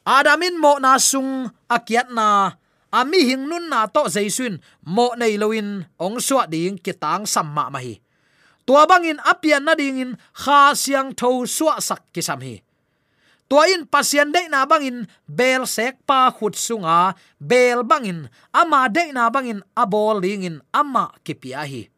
Adamin 0.05 0.55
mo 0.63 0.79
na 0.79 0.95
sung 1.01 1.51
akiat 1.75 2.07
na 2.17 2.55
ami 2.89 3.19
hing 3.27 3.43
nun 3.49 3.67
na 3.67 3.85
to 3.91 4.07
jaisun, 4.07 4.63
mo 4.95 5.11
nei 5.19 5.35
loin 5.41 5.83
ong 5.99 6.17
suwa 6.23 6.43
ding 6.47 6.79
kitang 6.79 7.27
samma 7.27 7.67
ma 7.73 7.79
hi 7.83 7.99
tua 8.65 8.89
bangin 8.89 9.21
apian 9.21 9.61
na 9.61 9.77
dingin, 9.77 10.17
kha 10.33 10.73
siang 10.73 11.13
tho 11.13 11.45
suwa 11.45 11.77
sak 11.77 12.01
kisam 12.09 12.41
hi 12.41 12.64
tua 13.49 13.69
in 13.69 13.85
pasian 13.85 14.33
de 14.33 14.47
na 14.49 14.65
bangin, 14.65 15.07
bel 15.27 15.63
sek 15.65 16.01
pa 16.07 16.31
khut 16.31 16.55
sunga, 16.57 17.13
bel 17.39 17.83
bangin, 17.83 18.29
ama 18.53 18.89
de 18.89 19.11
na 19.13 19.29
bangin 19.29 19.61
abol 19.77 20.21
lingin, 20.21 20.61
ama 20.73 21.13
kipia 21.25 21.65
hi 21.65 21.89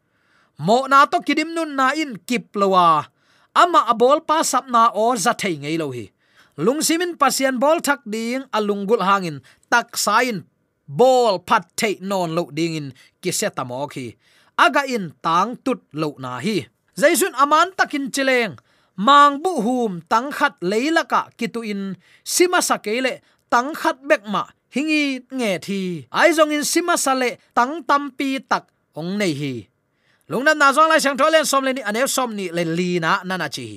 mo 0.57 0.89
na 0.89 1.05
to 1.05 1.21
kidim 1.21 1.53
nun 1.53 1.77
na 1.77 1.93
in 1.93 2.17
kiplowa 2.25 3.05
ama 3.53 3.86
abol 3.86 4.21
pa 4.25 4.41
sapna 4.41 4.89
o 4.93 5.13
za 5.13 5.38
thei 5.38 5.57
ngei 5.62 5.77
lo 5.77 5.93
hi 5.93 6.10
lungsimin 6.57 7.13
pasian 7.21 7.62
bol 7.62 7.77
thak 7.77 8.01
ding 8.10 8.41
alungul 8.49 9.05
hangin, 9.05 9.45
tak 9.69 9.93
sain, 9.93 10.49
bol 10.89 11.38
phat 11.45 11.69
thei 11.77 12.01
non 12.01 12.33
lo 12.33 12.49
ding 12.49 12.73
in 12.73 12.88
kiseta 13.21 13.62
mo 13.62 13.86
khi 13.86 14.17
aga 14.57 14.89
in 14.89 15.13
tang 15.21 15.53
tut 15.62 15.86
lo 15.93 16.17
na 16.17 16.41
hi. 16.41 16.65
Jaisun 16.97 17.38
aman 17.38 17.77
takin 17.77 18.10
chileng 18.10 18.57
mang 18.97 19.39
bu 19.43 19.62
hum 19.65 19.91
tang 20.12 20.29
khat 20.38 20.53
leilaka 20.62 21.21
kitu 21.38 21.62
in 21.62 21.81
sima 22.25 22.60
sakele 22.69 23.13
tang 23.53 23.69
khat 23.79 23.97
bekma 24.10 24.43
hingi 24.73 25.03
nge 25.38 25.51
thi 25.65 25.81
ai 26.19 26.29
zong 26.38 26.51
in 26.57 26.65
sima 26.71 26.95
sale 27.05 27.29
tang 27.57 27.73
tampi 27.89 28.29
tak 28.51 28.63
ong 28.99 29.12
nei 29.19 29.33
hi 29.41 29.53
lungna 30.29 30.53
na 30.57 30.73
zong 30.75 30.89
lai 30.91 30.99
sang 30.99 31.17
tholen 31.19 31.45
som 31.45 31.63
le 31.63 31.71
ni 31.77 31.81
ane 31.89 32.01
à 32.05 32.10
som 32.15 32.29
ni 32.38 32.45
le 32.57 32.63
li 32.77 32.99
na 32.99 33.12
na 33.29 33.36
na 33.41 33.47
chi 33.55 33.67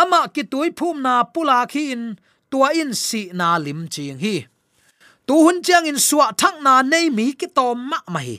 ama 0.00 0.20
ki 0.34 0.42
tui 0.52 0.68
phum 0.78 0.96
na 1.06 1.14
pula 1.34 1.58
khi 1.72 1.82
in 1.94 2.04
tua 2.50 2.68
in 2.80 2.94
si 2.94 3.30
na 3.32 3.58
lim 3.58 3.88
ching 3.88 4.18
hi. 4.18 4.46
Tu 5.26 5.34
hun 5.34 5.62
chiang 5.62 5.86
in 5.86 5.98
suwa 6.08 6.26
thak 6.40 6.54
na 6.62 6.82
nei 6.82 7.10
mi 7.10 7.32
ki 7.32 7.48
to 7.56 7.74
ma 7.74 7.98
ma 8.14 8.20
hi. 8.26 8.36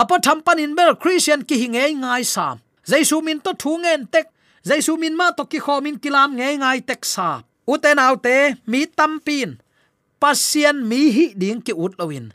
Apa 0.00 0.18
tham 0.24 0.38
pan 0.46 0.58
in 0.58 0.74
bel 0.74 0.94
christian 1.02 1.40
ki 1.48 1.56
hi 1.60 1.66
ngai 1.74 1.92
ngai 2.02 2.22
sam 2.34 2.56
jaisu 2.90 3.16
min 3.26 3.40
to 3.40 3.52
thu 3.62 3.78
ngen 3.82 4.06
tek 4.12 4.26
jaisu 4.66 4.96
min 4.98 5.14
ma 5.16 5.30
to 5.36 5.44
ki 5.44 5.58
kho 5.64 5.80
min 5.84 5.98
kilam 6.02 6.30
nge 6.38 6.48
ngai 6.62 6.80
tek 6.88 7.02
sa. 7.04 7.42
Uten 7.72 7.98
autte 7.98 8.36
mi 8.66 8.86
tampin 8.86 9.50
pasian 10.22 10.76
mi 10.90 11.10
hi 11.16 11.26
ding 11.40 11.60
ki 11.66 11.72
ut 11.84 11.94
lowin 11.98 12.26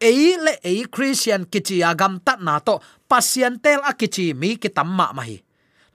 ei 0.00 0.36
le 0.44 0.52
ei 0.64 0.84
christian 0.94 1.44
kichi 1.44 1.84
agam 1.84 2.20
tat 2.24 2.40
na 2.40 2.58
to. 2.58 2.80
Pasian 3.10 3.60
tel 3.62 3.80
akichi 3.90 4.34
mi 4.34 4.56
ki 4.56 4.68
tamma 4.76 5.12
ma 5.12 5.22
hi. 5.22 5.36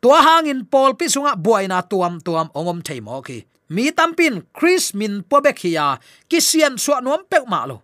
Tua 0.01 0.21
hangin 0.21 0.65
pol 0.71 0.93
pi 0.99 1.05
sunga 1.09 1.33
buaina 1.45 1.81
tuam 1.89 2.21
tuam 2.25 2.47
ongom 2.53 2.79
thei 2.85 2.99
mo 3.01 3.21
ki. 3.21 3.37
Mi 3.69 3.91
tampin 3.91 4.43
chris 4.53 4.93
min 4.93 5.23
pobek 5.29 5.57
hiya 5.63 5.97
kisian 6.29 6.77
suwa 6.77 7.01
nuam 7.01 7.21
pek 7.31 7.45
ma 7.49 7.65
lo. 7.65 7.81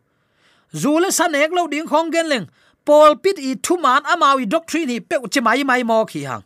Zule 0.73 1.09
san 1.11 1.35
ek 1.35 1.51
lo 1.57 1.67
ding 1.67 1.87
khong 1.89 2.11
gen 2.13 2.29
leng. 2.29 2.45
Pol 2.85 3.15
pit 3.23 3.37
i 3.39 3.55
thuman 3.55 4.05
amawi 4.13 4.45
doctrine 4.45 4.89
hi 4.93 4.99
pe 4.99 5.15
chi 5.33 5.39
mai 5.41 5.63
mai 5.63 5.83
mo 5.83 6.05
khi 6.05 6.23
hang 6.29 6.43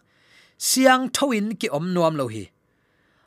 siang 0.58 1.10
thoin 1.10 1.56
ki 1.60 1.70
om 1.70 1.94
nuam 1.94 2.16
lo 2.16 2.28
hi. 2.28 2.50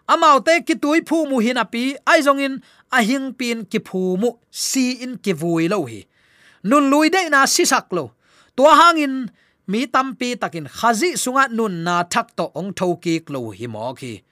Amau 0.09 0.41
te 0.41 0.61
ki 0.67 0.75
tui 0.83 1.01
phu 1.01 1.27
mu 1.31 1.39
hin 1.39 1.61
api 1.65 1.97
ai 2.07 2.21
zong 2.21 2.41
in, 2.41 2.63
a 2.93 3.03
hing 3.03 3.33
pin 3.39 3.65
ki 3.65 3.79
phu 3.79 4.17
mu, 4.17 4.31
si 4.51 4.93
in 5.05 5.19
ki 5.19 5.33
vui 5.33 5.69
lo 5.69 5.85
hi. 5.85 6.07
Nun 6.65 6.91
lui 6.91 7.09
de 7.11 7.29
na 7.29 7.47
si 7.47 7.65
sak 7.65 7.93
lo. 7.93 8.13
Tua 8.57 8.73
hangin 8.75 9.31
mi 9.67 9.87
tampi 9.87 10.37
takin 10.41 10.67
khazi 10.67 11.11
sunga 11.23 11.45
nun 11.51 11.85
na 11.85 12.03
thak 12.13 12.37
to 12.37 12.45
ong 12.55 12.73
tho 12.79 12.97
ki 12.97 13.21
klo 13.27 13.51
hi 13.59 13.67
mo 13.67 13.93
ki 13.95 14.23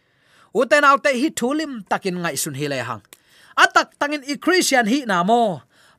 uten 0.60 0.84
autte 0.88 1.10
hi 1.20 1.28
thulim 1.38 1.72
takin 1.90 2.16
ngai 2.22 2.36
sun 2.42 2.54
hi 2.60 2.66
le 2.72 2.78
hang. 2.88 3.02
Atak 3.62 3.88
tangin 4.00 4.24
i 4.32 4.34
christian 4.44 4.86
hi 4.92 4.98
na 5.10 5.22
mo. 5.30 5.40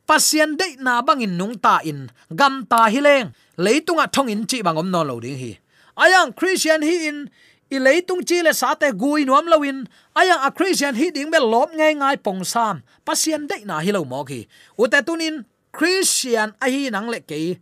Pasien 0.07 0.55
de 0.59 0.67
na 0.85 1.01
bangin 1.07 1.37
nung 1.39 1.55
ta 1.65 1.79
in, 1.83 2.09
gam 2.39 2.65
ta 2.71 2.81
hi 2.93 2.99
leng. 3.07 3.27
Leitunga 3.63 4.05
thong 4.13 4.29
in 4.33 4.41
chi 4.49 4.57
bangom 4.65 4.89
no 4.93 5.01
lo 5.09 5.19
ding 5.19 5.37
hi 5.43 5.51
ayang 5.97 6.31
christian 6.37 6.85
hi 6.85 7.09
in, 7.09 7.29
i 7.73 7.77
leitung 7.81 8.21
chi 8.23 8.39
le 8.45 8.53
sa 8.53 8.77
te 8.77 8.93
gui 8.93 9.25
nuam 9.25 9.49
lawin 9.49 9.89
ayang 10.15 10.41
a 10.47 10.49
christian 10.53 10.95
hi 10.95 11.09
ding 11.09 11.33
be 11.33 11.39
lop 11.41 11.73
ngai 11.73 11.97
ngai 11.97 12.17
pong 12.21 12.45
sam. 12.45 12.85
Pasien 13.03 13.49
de 13.49 13.65
na 13.65 13.81
hi 13.81 13.91
lo 13.91 14.05
mo 14.05 14.23
ki. 14.23 14.47
Ute 14.77 15.01
tunin 15.01 15.43
christian 15.73 16.53
a 16.61 16.69
hi 16.69 16.89
nang 16.93 17.09
le 17.09 17.19
ke 17.19 17.59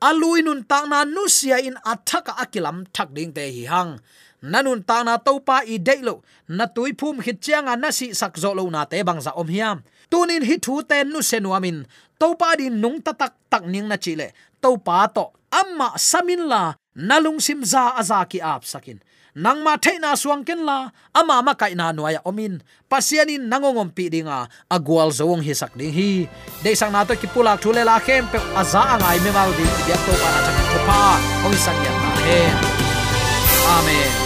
alui 0.00 0.40
nun 0.44 0.62
ta 0.64 0.84
na 0.86 1.04
nu 1.04 1.28
sia 1.28 1.58
in 1.58 1.76
athaka 1.84 2.32
akilam 2.36 2.84
thak 2.94 3.10
ding 3.16 3.32
te 3.36 3.44
hi 3.50 3.64
hang. 3.66 3.98
Nanun 4.44 4.84
ta 4.84 5.00
na 5.00 5.16
to 5.16 5.40
pa 5.40 5.64
i 5.64 5.76
dei 5.80 6.04
lo. 6.04 6.20
Na 6.48 6.68
tui 6.68 6.92
phum 6.92 7.24
hit 7.24 7.40
chiang 7.40 7.68
na 7.80 7.88
si 7.88 8.12
sak 8.12 8.36
zo 8.36 8.52
lo 8.52 8.68
na 8.68 8.84
te 8.84 9.00
bang 9.02 9.20
za 9.20 9.32
om 9.32 9.48
hiam. 9.48 9.80
Tunin 10.12 10.44
hi 10.44 10.56
thu 10.60 10.84
ten 10.84 11.08
nu 11.08 11.20
senuamin 11.24 11.88
to 12.20 12.28
pa 12.40 12.52
din 12.56 12.80
nung 12.80 13.00
ta 13.00 13.12
tak 13.12 13.34
tak 13.48 13.64
ning 13.64 13.88
na 13.88 13.96
chile 13.96 14.32
to 14.60 14.76
pa 14.86 15.08
to. 15.08 15.32
Amma 15.48 15.96
samin 15.96 16.44
la 16.50 16.76
nalung 16.94 17.42
sim 17.42 17.64
za 17.64 17.94
aza 17.98 18.24
ki 18.30 18.38
ap 18.40 18.64
sakin 18.64 18.98
nang 19.34 19.66
ma 19.66 19.74
theina 19.74 20.14
suang 20.14 20.46
ken 20.46 20.62
la 20.62 20.94
ama 21.10 21.42
ma 21.42 21.52
kai 21.58 21.74
na 21.74 21.90
nuaya 21.90 22.22
omin. 22.22 22.62
Pasianin 22.86 23.50
nangongom 23.50 23.90
pi 23.90 24.06
dinga 24.06 24.46
agwal 24.70 25.10
zong 25.10 25.42
hi 25.42 25.50
sak 25.50 25.74
ding 25.74 25.90
hi. 25.90 26.30
De 26.62 26.70
sang 26.78 26.94
na 26.94 27.02
to 27.02 27.18
ki 27.18 27.26
pulak 27.34 27.58
thule 27.58 27.82
la 27.82 27.98
khem 27.98 28.30
pe 28.30 28.38
aza 28.54 28.82
angai 28.94 29.18
me 29.26 29.30
mal 29.34 29.50
di 29.58 29.66
biak 29.86 30.00
to 30.06 30.14
pa 30.22 30.28
na 30.30 30.40
chak 30.46 30.82
pa 30.86 31.02
ong 31.50 31.58
sang 31.58 31.78
ya 31.82 31.92
amen. 32.14 32.54
Amen 33.64 34.23